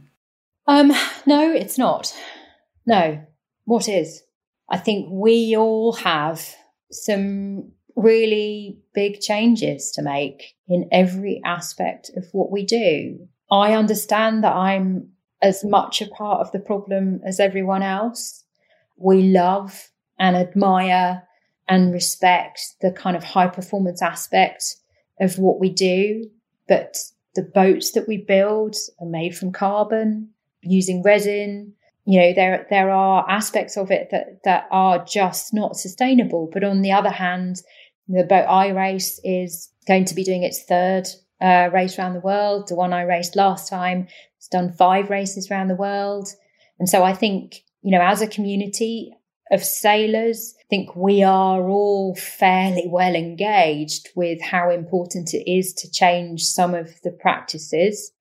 Um, 0.67 0.91
no, 1.25 1.51
it's 1.51 1.77
not. 1.77 2.13
No. 2.85 3.23
What 3.63 3.87
is? 3.87 4.23
I 4.69 4.77
think 4.77 5.07
we 5.09 5.55
all 5.55 5.93
have 5.93 6.45
some 6.91 7.71
really 7.95 8.79
big 8.93 9.19
changes 9.21 9.91
to 9.91 10.01
make 10.01 10.55
in 10.67 10.87
every 10.91 11.41
aspect 11.45 12.11
of 12.15 12.25
what 12.31 12.51
we 12.51 12.65
do. 12.65 13.27
I 13.49 13.73
understand 13.73 14.43
that 14.43 14.53
I'm 14.53 15.09
as 15.41 15.63
much 15.63 16.01
a 16.01 16.07
part 16.07 16.41
of 16.41 16.51
the 16.51 16.59
problem 16.59 17.21
as 17.25 17.39
everyone 17.39 17.83
else. 17.83 18.43
We 18.97 19.23
love 19.23 19.89
and 20.19 20.35
admire 20.35 21.23
and 21.67 21.93
respect 21.93 22.61
the 22.81 22.91
kind 22.91 23.15
of 23.15 23.23
high 23.23 23.47
performance 23.47 24.01
aspect 24.01 24.77
of 25.19 25.37
what 25.37 25.59
we 25.59 25.69
do. 25.69 26.29
But 26.67 26.97
the 27.35 27.43
boats 27.43 27.91
that 27.91 28.07
we 28.07 28.17
build 28.17 28.75
are 28.99 29.07
made 29.07 29.35
from 29.35 29.51
carbon 29.51 30.29
using 30.61 31.03
resin. 31.03 31.73
You 32.05 32.19
know, 32.21 32.33
there, 32.33 32.65
there 32.69 32.89
are 32.89 33.29
aspects 33.29 33.77
of 33.77 33.91
it 33.91 34.09
that, 34.11 34.43
that 34.43 34.67
are 34.71 35.03
just 35.03 35.53
not 35.53 35.75
sustainable. 35.75 36.49
But 36.51 36.63
on 36.63 36.81
the 36.81 36.93
other 36.93 37.09
hand, 37.09 37.57
the 38.07 38.23
boat 38.23 38.45
I 38.45 38.69
race 38.69 39.19
is 39.23 39.69
going 39.87 40.05
to 40.05 40.15
be 40.15 40.23
doing 40.23 40.43
its 40.43 40.63
third 40.63 41.07
uh, 41.41 41.69
race 41.73 41.99
around 41.99 42.13
the 42.13 42.21
world. 42.21 42.69
The 42.69 42.75
one 42.75 42.93
I 42.93 43.01
raced 43.01 43.35
last 43.35 43.69
time 43.69 44.07
has 44.37 44.47
done 44.49 44.71
five 44.71 45.09
races 45.09 45.51
around 45.51 45.67
the 45.67 45.75
world. 45.75 46.29
And 46.79 46.87
so 46.87 47.03
I 47.03 47.13
think, 47.13 47.63
you 47.81 47.91
know, 47.91 48.01
as 48.01 48.21
a 48.21 48.27
community 48.27 49.16
of 49.51 49.63
sailors, 49.63 50.53
I 50.59 50.63
think 50.69 50.95
we 50.95 51.23
are 51.23 51.67
all 51.67 52.15
fairly 52.15 52.85
well 52.87 53.15
engaged 53.15 54.09
with 54.15 54.41
how 54.41 54.69
important 54.69 55.33
it 55.33 55.49
is 55.49 55.73
to 55.75 55.91
change 55.91 56.43
some 56.43 56.73
of 56.73 56.91
the 57.03 57.11
practices 57.11 58.11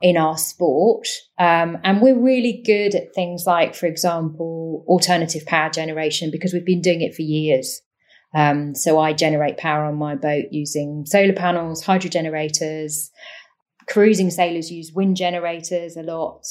in 0.00 0.16
our 0.16 0.36
sport. 0.36 1.08
Um, 1.38 1.78
and 1.82 2.00
we're 2.00 2.18
really 2.18 2.62
good 2.64 2.94
at 2.94 3.14
things 3.14 3.44
like, 3.46 3.74
for 3.74 3.86
example, 3.86 4.84
alternative 4.86 5.46
power 5.46 5.70
generation 5.70 6.30
because 6.30 6.52
we've 6.52 6.66
been 6.66 6.82
doing 6.82 7.00
it 7.00 7.14
for 7.14 7.22
years. 7.22 7.80
Um, 8.34 8.74
so 8.74 8.98
I 8.98 9.12
generate 9.12 9.56
power 9.56 9.84
on 9.84 9.96
my 9.96 10.14
boat 10.14 10.46
using 10.50 11.06
solar 11.06 11.32
panels, 11.32 11.84
hydro 11.84 12.10
generators. 12.10 13.10
Cruising 13.88 14.30
sailors 14.30 14.70
use 14.70 14.92
wind 14.92 15.16
generators 15.16 15.96
a 15.96 16.02
lot. 16.02 16.44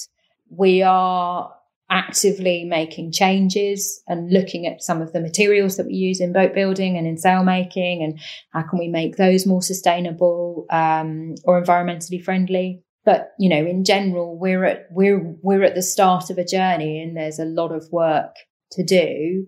We 0.49 0.81
are 0.81 1.53
actively 1.89 2.63
making 2.63 3.11
changes 3.11 4.01
and 4.07 4.31
looking 4.31 4.65
at 4.65 4.81
some 4.81 5.01
of 5.01 5.13
the 5.13 5.21
materials 5.21 5.77
that 5.77 5.85
we 5.85 5.93
use 5.93 6.19
in 6.19 6.33
boat 6.33 6.53
building 6.53 6.97
and 6.97 7.05
in 7.05 7.17
sail 7.17 7.43
making 7.43 8.03
and 8.03 8.19
how 8.51 8.63
can 8.67 8.79
we 8.79 8.87
make 8.87 9.17
those 9.17 9.45
more 9.45 9.61
sustainable 9.61 10.65
um, 10.71 11.35
or 11.43 11.61
environmentally 11.61 12.23
friendly 12.23 12.83
but 13.03 13.33
you 13.37 13.47
know 13.47 13.63
in 13.63 13.83
general 13.83 14.37
we're 14.37 14.65
at 14.65 14.87
we're 14.89 15.35
we're 15.43 15.63
at 15.63 15.75
the 15.75 15.81
start 15.83 16.31
of 16.31 16.39
a 16.39 16.45
journey 16.45 17.01
and 17.01 17.15
there's 17.15 17.37
a 17.37 17.45
lot 17.45 17.71
of 17.71 17.87
work 17.91 18.33
to 18.71 18.83
do 18.83 19.45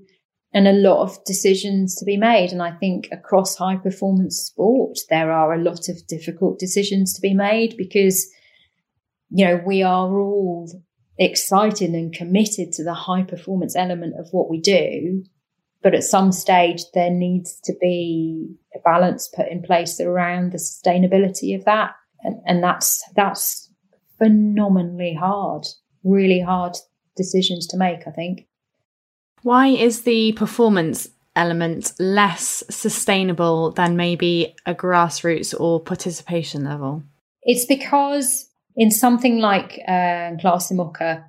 and 0.54 0.68
a 0.68 0.74
lot 0.74 1.04
of 1.04 1.24
decisions 1.26 1.96
to 1.96 2.06
be 2.06 2.18
made. 2.18 2.52
And 2.52 2.64
I 2.64 2.72
think 2.72 3.10
across 3.12 3.56
high 3.56 3.76
performance 3.76 4.38
sport, 4.38 4.98
there 5.10 5.32
are 5.32 5.54
a 5.54 5.62
lot 5.62 5.90
of 5.90 6.08
difficult 6.08 6.58
decisions 6.58 7.14
to 7.14 7.22
be 7.22 7.34
made 7.34 7.76
because, 7.78 8.28
you 9.30 9.46
know, 9.46 9.62
we 9.66 9.84
are 9.84 10.18
all 10.18 10.68
excited 11.18 11.92
and 11.92 12.14
committed 12.14 12.72
to 12.74 12.84
the 12.84 12.94
high 12.94 13.24
performance 13.24 13.76
element 13.76 14.16
of 14.20 14.28
what 14.32 14.50
we 14.50 14.60
do. 14.60 15.24
But 15.84 15.94
at 15.94 16.04
some 16.04 16.32
stage, 16.32 16.82
there 16.94 17.12
needs 17.12 17.60
to 17.66 17.74
be 17.80 18.56
a 18.76 18.80
balance 18.80 19.30
put 19.36 19.48
in 19.48 19.62
place 19.62 20.00
around 20.00 20.52
the 20.52 20.58
sustainability 20.58 21.56
of 21.56 21.66
that. 21.66 21.92
And, 22.24 22.42
and 22.46 22.64
that's, 22.64 23.04
that's 23.16 23.72
phenomenally 24.18 25.14
hard, 25.14 25.66
really 26.04 26.42
hard 26.42 26.76
decisions 27.16 27.68
to 27.68 27.78
make, 27.78 28.08
I 28.08 28.12
think. 28.12 28.48
Why 29.44 29.68
is 29.68 30.02
the 30.02 30.34
performance 30.34 31.10
element 31.36 31.94
less 32.00 32.64
sustainable 32.70 33.72
than 33.72 33.96
maybe 33.96 34.56
a 34.66 34.74
grassroots 34.74 35.58
or 35.58 35.80
participation 35.80 36.66
level? 36.66 37.04
It's 37.44 37.66
because 37.66 38.47
in 38.78 38.92
something 38.92 39.40
like 39.40 39.82
uh, 39.88 40.38
IMOCA, 40.38 41.26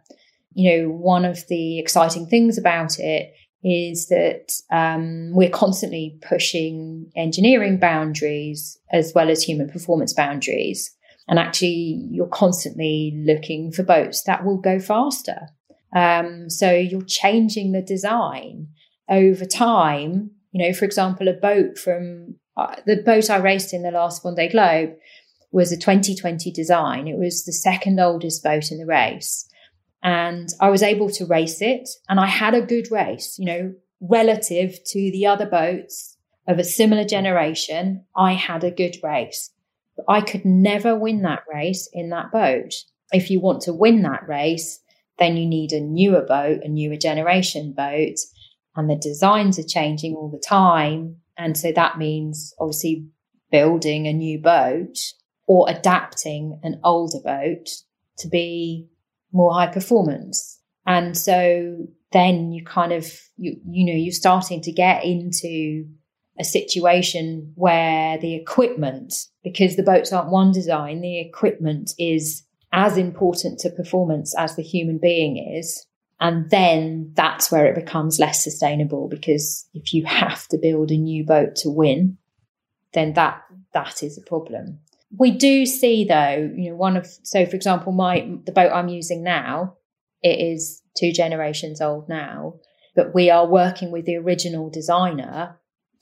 you 0.52 0.70
know, 0.70 0.90
one 0.90 1.24
of 1.24 1.46
the 1.48 1.78
exciting 1.78 2.26
things 2.26 2.58
about 2.58 2.98
it 2.98 3.32
is 3.64 4.08
that 4.08 4.52
um, 4.70 5.30
we're 5.32 5.50
constantly 5.50 6.18
pushing 6.28 7.10
engineering 7.16 7.78
boundaries 7.78 8.78
as 8.92 9.12
well 9.14 9.30
as 9.30 9.42
human 9.42 9.68
performance 9.68 10.12
boundaries. 10.12 10.94
And 11.26 11.38
actually, 11.38 12.06
you're 12.10 12.28
constantly 12.28 13.14
looking 13.16 13.72
for 13.72 13.82
boats 13.82 14.22
that 14.24 14.44
will 14.44 14.58
go 14.58 14.78
faster. 14.78 15.48
Um, 15.94 16.50
so 16.50 16.70
you're 16.70 17.02
changing 17.02 17.72
the 17.72 17.82
design 17.82 18.68
over 19.08 19.44
time. 19.44 20.30
You 20.52 20.66
know, 20.66 20.72
for 20.74 20.84
example, 20.84 21.28
a 21.28 21.32
boat 21.32 21.78
from 21.78 22.36
uh, 22.56 22.76
the 22.86 23.02
boat 23.02 23.30
I 23.30 23.38
raced 23.38 23.72
in 23.72 23.82
the 23.82 23.90
last 23.90 24.22
Vendée 24.22 24.50
Globe 24.50 24.94
was 25.50 25.72
a 25.72 25.76
2020 25.76 26.50
design. 26.52 27.08
It 27.08 27.18
was 27.18 27.44
the 27.44 27.52
second 27.52 27.98
oldest 27.98 28.42
boat 28.42 28.70
in 28.70 28.78
the 28.78 28.86
race. 28.86 29.48
And 30.02 30.48
I 30.60 30.70
was 30.70 30.82
able 30.82 31.10
to 31.10 31.26
race 31.26 31.60
it 31.60 31.88
and 32.08 32.20
I 32.20 32.26
had 32.26 32.54
a 32.54 32.62
good 32.62 32.90
race, 32.90 33.36
you 33.38 33.46
know, 33.46 33.74
relative 34.00 34.78
to 34.84 35.10
the 35.10 35.26
other 35.26 35.46
boats 35.46 36.16
of 36.46 36.58
a 36.58 36.64
similar 36.64 37.04
generation. 37.04 38.04
I 38.16 38.34
had 38.34 38.62
a 38.62 38.70
good 38.70 38.96
race. 39.02 39.50
But 39.96 40.04
I 40.08 40.20
could 40.20 40.44
never 40.44 40.96
win 40.96 41.22
that 41.22 41.42
race 41.52 41.88
in 41.92 42.10
that 42.10 42.30
boat. 42.30 42.72
If 43.10 43.30
you 43.30 43.40
want 43.40 43.62
to 43.62 43.72
win 43.72 44.02
that 44.02 44.28
race, 44.28 44.80
then 45.18 45.36
you 45.36 45.46
need 45.46 45.72
a 45.72 45.80
newer 45.80 46.22
boat, 46.22 46.60
a 46.62 46.68
newer 46.68 46.96
generation 46.96 47.72
boat, 47.76 48.14
and 48.76 48.88
the 48.88 48.96
designs 48.96 49.58
are 49.58 49.66
changing 49.66 50.14
all 50.14 50.30
the 50.30 50.42
time. 50.46 51.16
And 51.36 51.56
so 51.56 51.72
that 51.72 51.98
means 51.98 52.54
obviously 52.60 53.06
building 53.50 54.06
a 54.06 54.12
new 54.12 54.38
boat 54.38 54.96
or 55.48 55.68
adapting 55.68 56.60
an 56.62 56.78
older 56.84 57.18
boat 57.24 57.70
to 58.18 58.28
be 58.28 58.86
more 59.32 59.52
high 59.52 59.66
performance. 59.66 60.60
And 60.86 61.16
so 61.16 61.86
then 62.12 62.52
you 62.52 62.64
kind 62.64 62.92
of, 62.92 63.10
you, 63.36 63.56
you 63.68 63.86
know, 63.86 63.98
you're 63.98 64.12
starting 64.12 64.60
to 64.60 64.72
get 64.72 65.04
into 65.04 65.86
a 66.38 66.44
situation 66.44 67.52
where 67.56 68.18
the 68.18 68.34
equipment, 68.34 69.14
because 69.42 69.76
the 69.76 69.82
boats 69.82 70.12
aren't 70.12 70.30
one 70.30 70.52
design, 70.52 71.00
the 71.00 71.18
equipment 71.18 71.92
is 71.98 72.44
as 72.72 72.98
important 72.98 73.58
to 73.60 73.70
performance 73.70 74.34
as 74.36 74.54
the 74.54 74.62
human 74.62 74.98
being 74.98 75.54
is. 75.56 75.86
And 76.20 76.50
then 76.50 77.12
that's 77.14 77.50
where 77.50 77.66
it 77.66 77.74
becomes 77.74 78.18
less 78.18 78.44
sustainable 78.44 79.08
because 79.08 79.66
if 79.72 79.94
you 79.94 80.04
have 80.04 80.46
to 80.48 80.58
build 80.58 80.90
a 80.90 80.96
new 80.96 81.24
boat 81.24 81.56
to 81.56 81.70
win, 81.70 82.18
then 82.92 83.14
that 83.14 83.42
that 83.72 84.02
is 84.02 84.18
a 84.18 84.22
problem. 84.22 84.80
We 85.16 85.30
do 85.30 85.64
see 85.64 86.04
though, 86.04 86.50
you 86.54 86.70
know, 86.70 86.76
one 86.76 86.96
of 86.96 87.06
so 87.22 87.46
for 87.46 87.56
example, 87.56 87.92
my 87.92 88.28
the 88.44 88.52
boat 88.52 88.72
I'm 88.72 88.88
using 88.88 89.22
now, 89.22 89.76
it 90.22 90.40
is 90.40 90.82
two 90.98 91.12
generations 91.12 91.80
old 91.80 92.08
now, 92.08 92.54
but 92.94 93.14
we 93.14 93.30
are 93.30 93.46
working 93.46 93.90
with 93.90 94.04
the 94.04 94.16
original 94.16 94.68
designer 94.68 95.58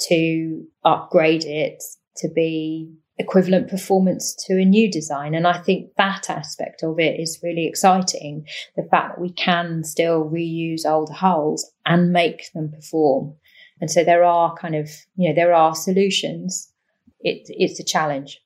to 0.08 0.64
upgrade 0.84 1.44
it 1.44 1.82
to 2.16 2.28
be 2.28 2.92
equivalent 3.18 3.68
performance 3.68 4.34
to 4.46 4.54
a 4.54 4.64
new 4.64 4.90
design. 4.90 5.34
And 5.34 5.46
I 5.46 5.58
think 5.58 5.92
that 5.96 6.28
aspect 6.28 6.82
of 6.82 6.98
it 6.98 7.18
is 7.18 7.40
really 7.42 7.66
exciting. 7.66 8.46
The 8.76 8.86
fact 8.90 9.16
that 9.16 9.20
we 9.20 9.32
can 9.32 9.84
still 9.84 10.24
reuse 10.24 10.84
older 10.84 11.14
hulls 11.14 11.70
and 11.86 12.12
make 12.12 12.52
them 12.52 12.70
perform. 12.70 13.34
And 13.80 13.90
so 13.90 14.04
there 14.04 14.24
are 14.24 14.54
kind 14.56 14.74
of, 14.74 14.90
you 15.16 15.28
know, 15.28 15.34
there 15.34 15.54
are 15.54 15.74
solutions. 15.74 16.72
It, 17.20 17.46
it's 17.48 17.80
a 17.80 17.84
challenge. 17.84 18.40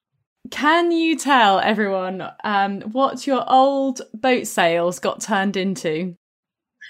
Can 0.50 0.90
you 0.90 1.16
tell 1.16 1.60
everyone 1.60 2.26
um, 2.44 2.80
what 2.92 3.26
your 3.26 3.44
old 3.50 4.00
boat 4.14 4.46
sails 4.46 4.98
got 4.98 5.20
turned 5.20 5.56
into? 5.56 6.16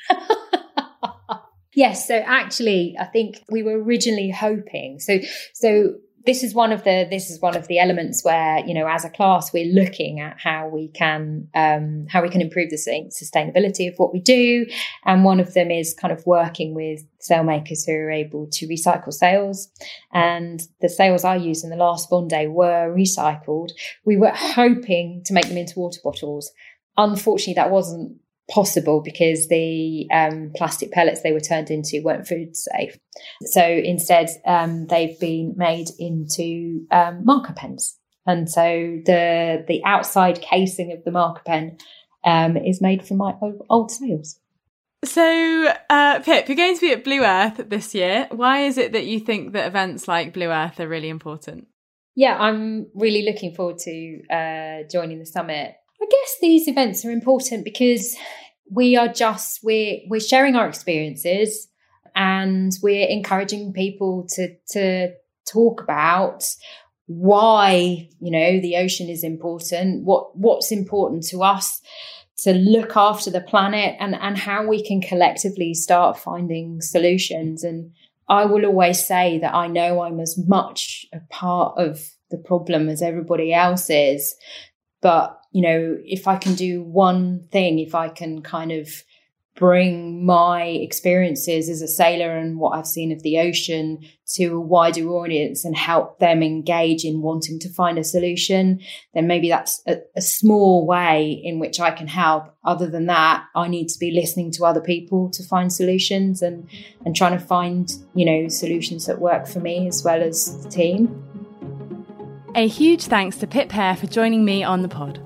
yes, 1.74 2.06
so 2.06 2.14
actually, 2.14 2.96
I 2.98 3.06
think 3.06 3.42
we 3.50 3.62
were 3.62 3.82
originally 3.82 4.30
hoping. 4.30 5.00
So, 5.00 5.18
so 5.52 5.94
this 6.26 6.42
is 6.42 6.54
one 6.54 6.72
of 6.72 6.84
the 6.84 7.06
this 7.10 7.30
is 7.30 7.40
one 7.40 7.56
of 7.56 7.66
the 7.66 7.78
elements 7.78 8.22
where 8.24 8.58
you 8.66 8.74
know 8.74 8.86
as 8.86 9.04
a 9.04 9.10
class 9.10 9.52
we're 9.52 9.72
looking 9.72 10.20
at 10.20 10.38
how 10.38 10.68
we 10.68 10.88
can 10.88 11.48
um, 11.54 12.06
how 12.08 12.22
we 12.22 12.28
can 12.28 12.40
improve 12.40 12.70
the 12.70 12.76
sustainability 12.76 13.88
of 13.88 13.94
what 13.96 14.12
we 14.12 14.20
do. 14.20 14.66
And 15.04 15.24
one 15.24 15.40
of 15.40 15.54
them 15.54 15.70
is 15.70 15.94
kind 15.94 16.12
of 16.12 16.26
working 16.26 16.74
with 16.74 17.02
sailmakers 17.20 17.86
who 17.86 17.92
are 17.92 18.10
able 18.10 18.48
to 18.52 18.68
recycle 18.68 19.12
sails. 19.12 19.68
And 20.12 20.60
the 20.80 20.88
sails 20.88 21.24
I 21.24 21.36
used 21.36 21.64
in 21.64 21.70
the 21.70 21.76
last 21.76 22.10
Vendée 22.10 22.50
were 22.50 22.94
recycled. 22.94 23.70
We 24.04 24.16
were 24.16 24.32
hoping 24.34 25.22
to 25.26 25.32
make 25.32 25.48
them 25.48 25.56
into 25.56 25.78
water 25.78 26.00
bottles. 26.04 26.50
Unfortunately 26.96 27.54
that 27.54 27.70
wasn't 27.70 28.18
possible 28.50 29.00
because 29.00 29.48
the 29.48 30.08
um, 30.12 30.52
plastic 30.56 30.90
pellets 30.92 31.22
they 31.22 31.32
were 31.32 31.40
turned 31.40 31.70
into 31.70 32.02
weren't 32.04 32.26
food 32.26 32.56
safe. 32.56 32.98
So 33.44 33.62
instead, 33.62 34.28
um, 34.46 34.86
they've 34.86 35.18
been 35.18 35.54
made 35.56 35.88
into 35.98 36.86
um, 36.90 37.24
marker 37.24 37.54
pens, 37.54 37.98
and 38.26 38.50
so 38.50 38.62
the 38.62 39.64
the 39.66 39.82
outside 39.84 40.40
casing 40.40 40.92
of 40.92 41.04
the 41.04 41.10
marker 41.10 41.42
pen 41.46 41.78
um, 42.24 42.56
is 42.56 42.80
made 42.80 43.06
from 43.06 43.18
my 43.18 43.34
old 43.68 43.90
sails. 43.90 44.38
So, 45.02 45.72
uh, 45.88 46.20
Pip, 46.20 46.46
you're 46.48 46.56
going 46.56 46.74
to 46.74 46.80
be 46.80 46.92
at 46.92 47.04
Blue 47.04 47.22
Earth 47.22 47.68
this 47.68 47.94
year. 47.94 48.28
Why 48.30 48.64
is 48.64 48.76
it 48.76 48.92
that 48.92 49.06
you 49.06 49.18
think 49.18 49.54
that 49.54 49.66
events 49.66 50.06
like 50.06 50.34
Blue 50.34 50.48
Earth 50.48 50.78
are 50.78 50.88
really 50.88 51.08
important? 51.08 51.68
Yeah, 52.14 52.36
I'm 52.36 52.88
really 52.94 53.22
looking 53.22 53.54
forward 53.54 53.78
to 53.78 54.22
uh, 54.28 54.82
joining 54.90 55.18
the 55.18 55.26
summit. 55.26 55.74
I 56.02 56.06
guess 56.06 56.36
these 56.40 56.66
events 56.68 57.04
are 57.04 57.10
important 57.10 57.64
because 57.64 58.16
we 58.70 58.96
are 58.96 59.08
just 59.08 59.60
we're 59.62 59.98
we're 60.08 60.20
sharing 60.20 60.56
our 60.56 60.68
experiences 60.68 61.68
and 62.14 62.72
we're 62.82 63.08
encouraging 63.08 63.72
people 63.72 64.26
to 64.30 64.54
to 64.70 65.10
talk 65.46 65.82
about 65.82 66.44
why 67.06 68.08
you 68.20 68.30
know 68.30 68.60
the 68.60 68.76
ocean 68.76 69.08
is 69.08 69.24
important 69.24 70.04
what 70.04 70.36
what's 70.36 70.70
important 70.70 71.24
to 71.24 71.42
us 71.42 71.80
to 72.38 72.54
look 72.54 72.96
after 72.96 73.30
the 73.30 73.40
planet 73.40 73.96
and 73.98 74.14
and 74.14 74.38
how 74.38 74.66
we 74.66 74.82
can 74.82 75.00
collectively 75.00 75.74
start 75.74 76.16
finding 76.16 76.80
solutions. 76.80 77.64
And 77.64 77.90
i 78.28 78.44
will 78.44 78.64
always 78.64 79.04
say 79.04 79.38
that 79.38 79.54
i 79.54 79.66
know 79.66 80.02
i'm 80.02 80.20
as 80.20 80.38
much 80.38 81.04
a 81.12 81.20
part 81.30 81.76
of 81.76 82.00
the 82.30 82.38
problem 82.38 82.88
as 82.88 83.02
everybody 83.02 83.52
else 83.52 83.90
is 83.90 84.36
but 85.00 85.40
you 85.52 85.62
know, 85.62 85.98
if 86.04 86.28
I 86.28 86.36
can 86.36 86.54
do 86.54 86.82
one 86.82 87.48
thing, 87.50 87.78
if 87.78 87.94
I 87.94 88.08
can 88.08 88.42
kind 88.42 88.70
of 88.70 88.88
bring 89.56 90.24
my 90.24 90.62
experiences 90.62 91.68
as 91.68 91.82
a 91.82 91.86
sailor 91.86 92.34
and 92.34 92.58
what 92.58 92.70
I've 92.70 92.86
seen 92.86 93.12
of 93.12 93.22
the 93.22 93.38
ocean 93.38 93.98
to 94.34 94.54
a 94.54 94.60
wider 94.60 95.06
audience 95.08 95.66
and 95.66 95.76
help 95.76 96.18
them 96.18 96.42
engage 96.42 97.04
in 97.04 97.20
wanting 97.20 97.58
to 97.58 97.68
find 97.68 97.98
a 97.98 98.04
solution, 98.04 98.80
then 99.12 99.26
maybe 99.26 99.50
that's 99.50 99.82
a, 99.86 99.98
a, 100.16 100.22
small 100.22 100.86
way 100.86 101.42
in 101.44 101.58
which 101.58 101.78
I 101.78 101.90
can 101.90 102.06
help. 102.06 102.54
Other 102.64 102.88
than 102.88 103.06
that, 103.06 103.44
I 103.54 103.68
need 103.68 103.88
to 103.88 103.98
be 103.98 104.12
listening 104.12 104.50
to 104.52 104.64
other 104.64 104.80
people 104.80 105.28
to 105.32 105.42
find 105.42 105.70
solutions 105.70 106.40
and, 106.40 106.66
and 107.04 107.14
trying 107.14 107.38
to 107.38 107.44
find, 107.44 107.92
you 108.14 108.24
know, 108.24 108.48
solutions 108.48 109.04
that 109.06 109.20
work 109.20 109.46
for 109.46 109.60
me 109.60 109.88
as 109.88 110.02
well 110.02 110.22
as 110.22 110.62
the 110.62 110.70
team. 110.70 111.29
A 112.56 112.66
huge 112.66 113.04
thanks 113.04 113.36
to 113.36 113.46
Pip 113.46 113.70
Hare 113.70 113.94
for 113.94 114.08
joining 114.08 114.44
me 114.44 114.64
on 114.64 114.82
the 114.82 114.88
pod. 114.88 115.20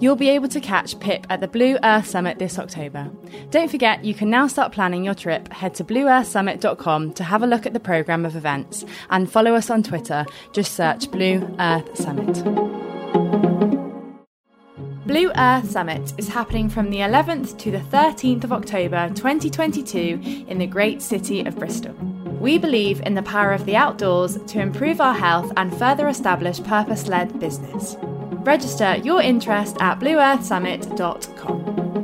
You'll 0.00 0.16
be 0.16 0.30
able 0.30 0.48
to 0.48 0.60
catch 0.60 0.98
Pip 1.00 1.26
at 1.28 1.40
the 1.40 1.48
Blue 1.48 1.76
Earth 1.84 2.06
Summit 2.06 2.38
this 2.38 2.58
October. 2.58 3.10
Don't 3.50 3.70
forget, 3.70 4.04
you 4.04 4.14
can 4.14 4.30
now 4.30 4.46
start 4.46 4.72
planning 4.72 5.04
your 5.04 5.14
trip. 5.14 5.52
Head 5.52 5.74
to 5.74 5.84
blueearthsummit.com 5.84 7.12
to 7.12 7.24
have 7.24 7.42
a 7.42 7.46
look 7.46 7.66
at 7.66 7.74
the 7.74 7.80
programme 7.80 8.24
of 8.24 8.36
events 8.36 8.86
and 9.10 9.30
follow 9.30 9.54
us 9.54 9.68
on 9.68 9.82
Twitter. 9.82 10.24
Just 10.52 10.72
search 10.72 11.10
Blue 11.10 11.54
Earth 11.60 11.94
Summit. 11.96 12.42
Blue 15.06 15.30
Earth 15.36 15.70
Summit 15.70 16.14
is 16.16 16.28
happening 16.28 16.70
from 16.70 16.88
the 16.88 16.98
11th 16.98 17.58
to 17.58 17.70
the 17.70 17.78
13th 17.78 18.44
of 18.44 18.52
October 18.52 19.08
2022 19.10 20.46
in 20.48 20.58
the 20.58 20.66
great 20.66 21.02
city 21.02 21.44
of 21.44 21.58
Bristol. 21.58 21.94
We 22.42 22.58
believe 22.58 23.00
in 23.06 23.14
the 23.14 23.22
power 23.22 23.52
of 23.52 23.64
the 23.66 23.76
outdoors 23.76 24.36
to 24.36 24.60
improve 24.60 25.00
our 25.00 25.14
health 25.14 25.52
and 25.56 25.72
further 25.78 26.08
establish 26.08 26.60
purpose 26.60 27.06
led 27.06 27.38
business. 27.38 27.94
Register 28.00 28.96
your 28.96 29.22
interest 29.22 29.76
at 29.80 30.00
blueearthsummit.com. 30.00 32.01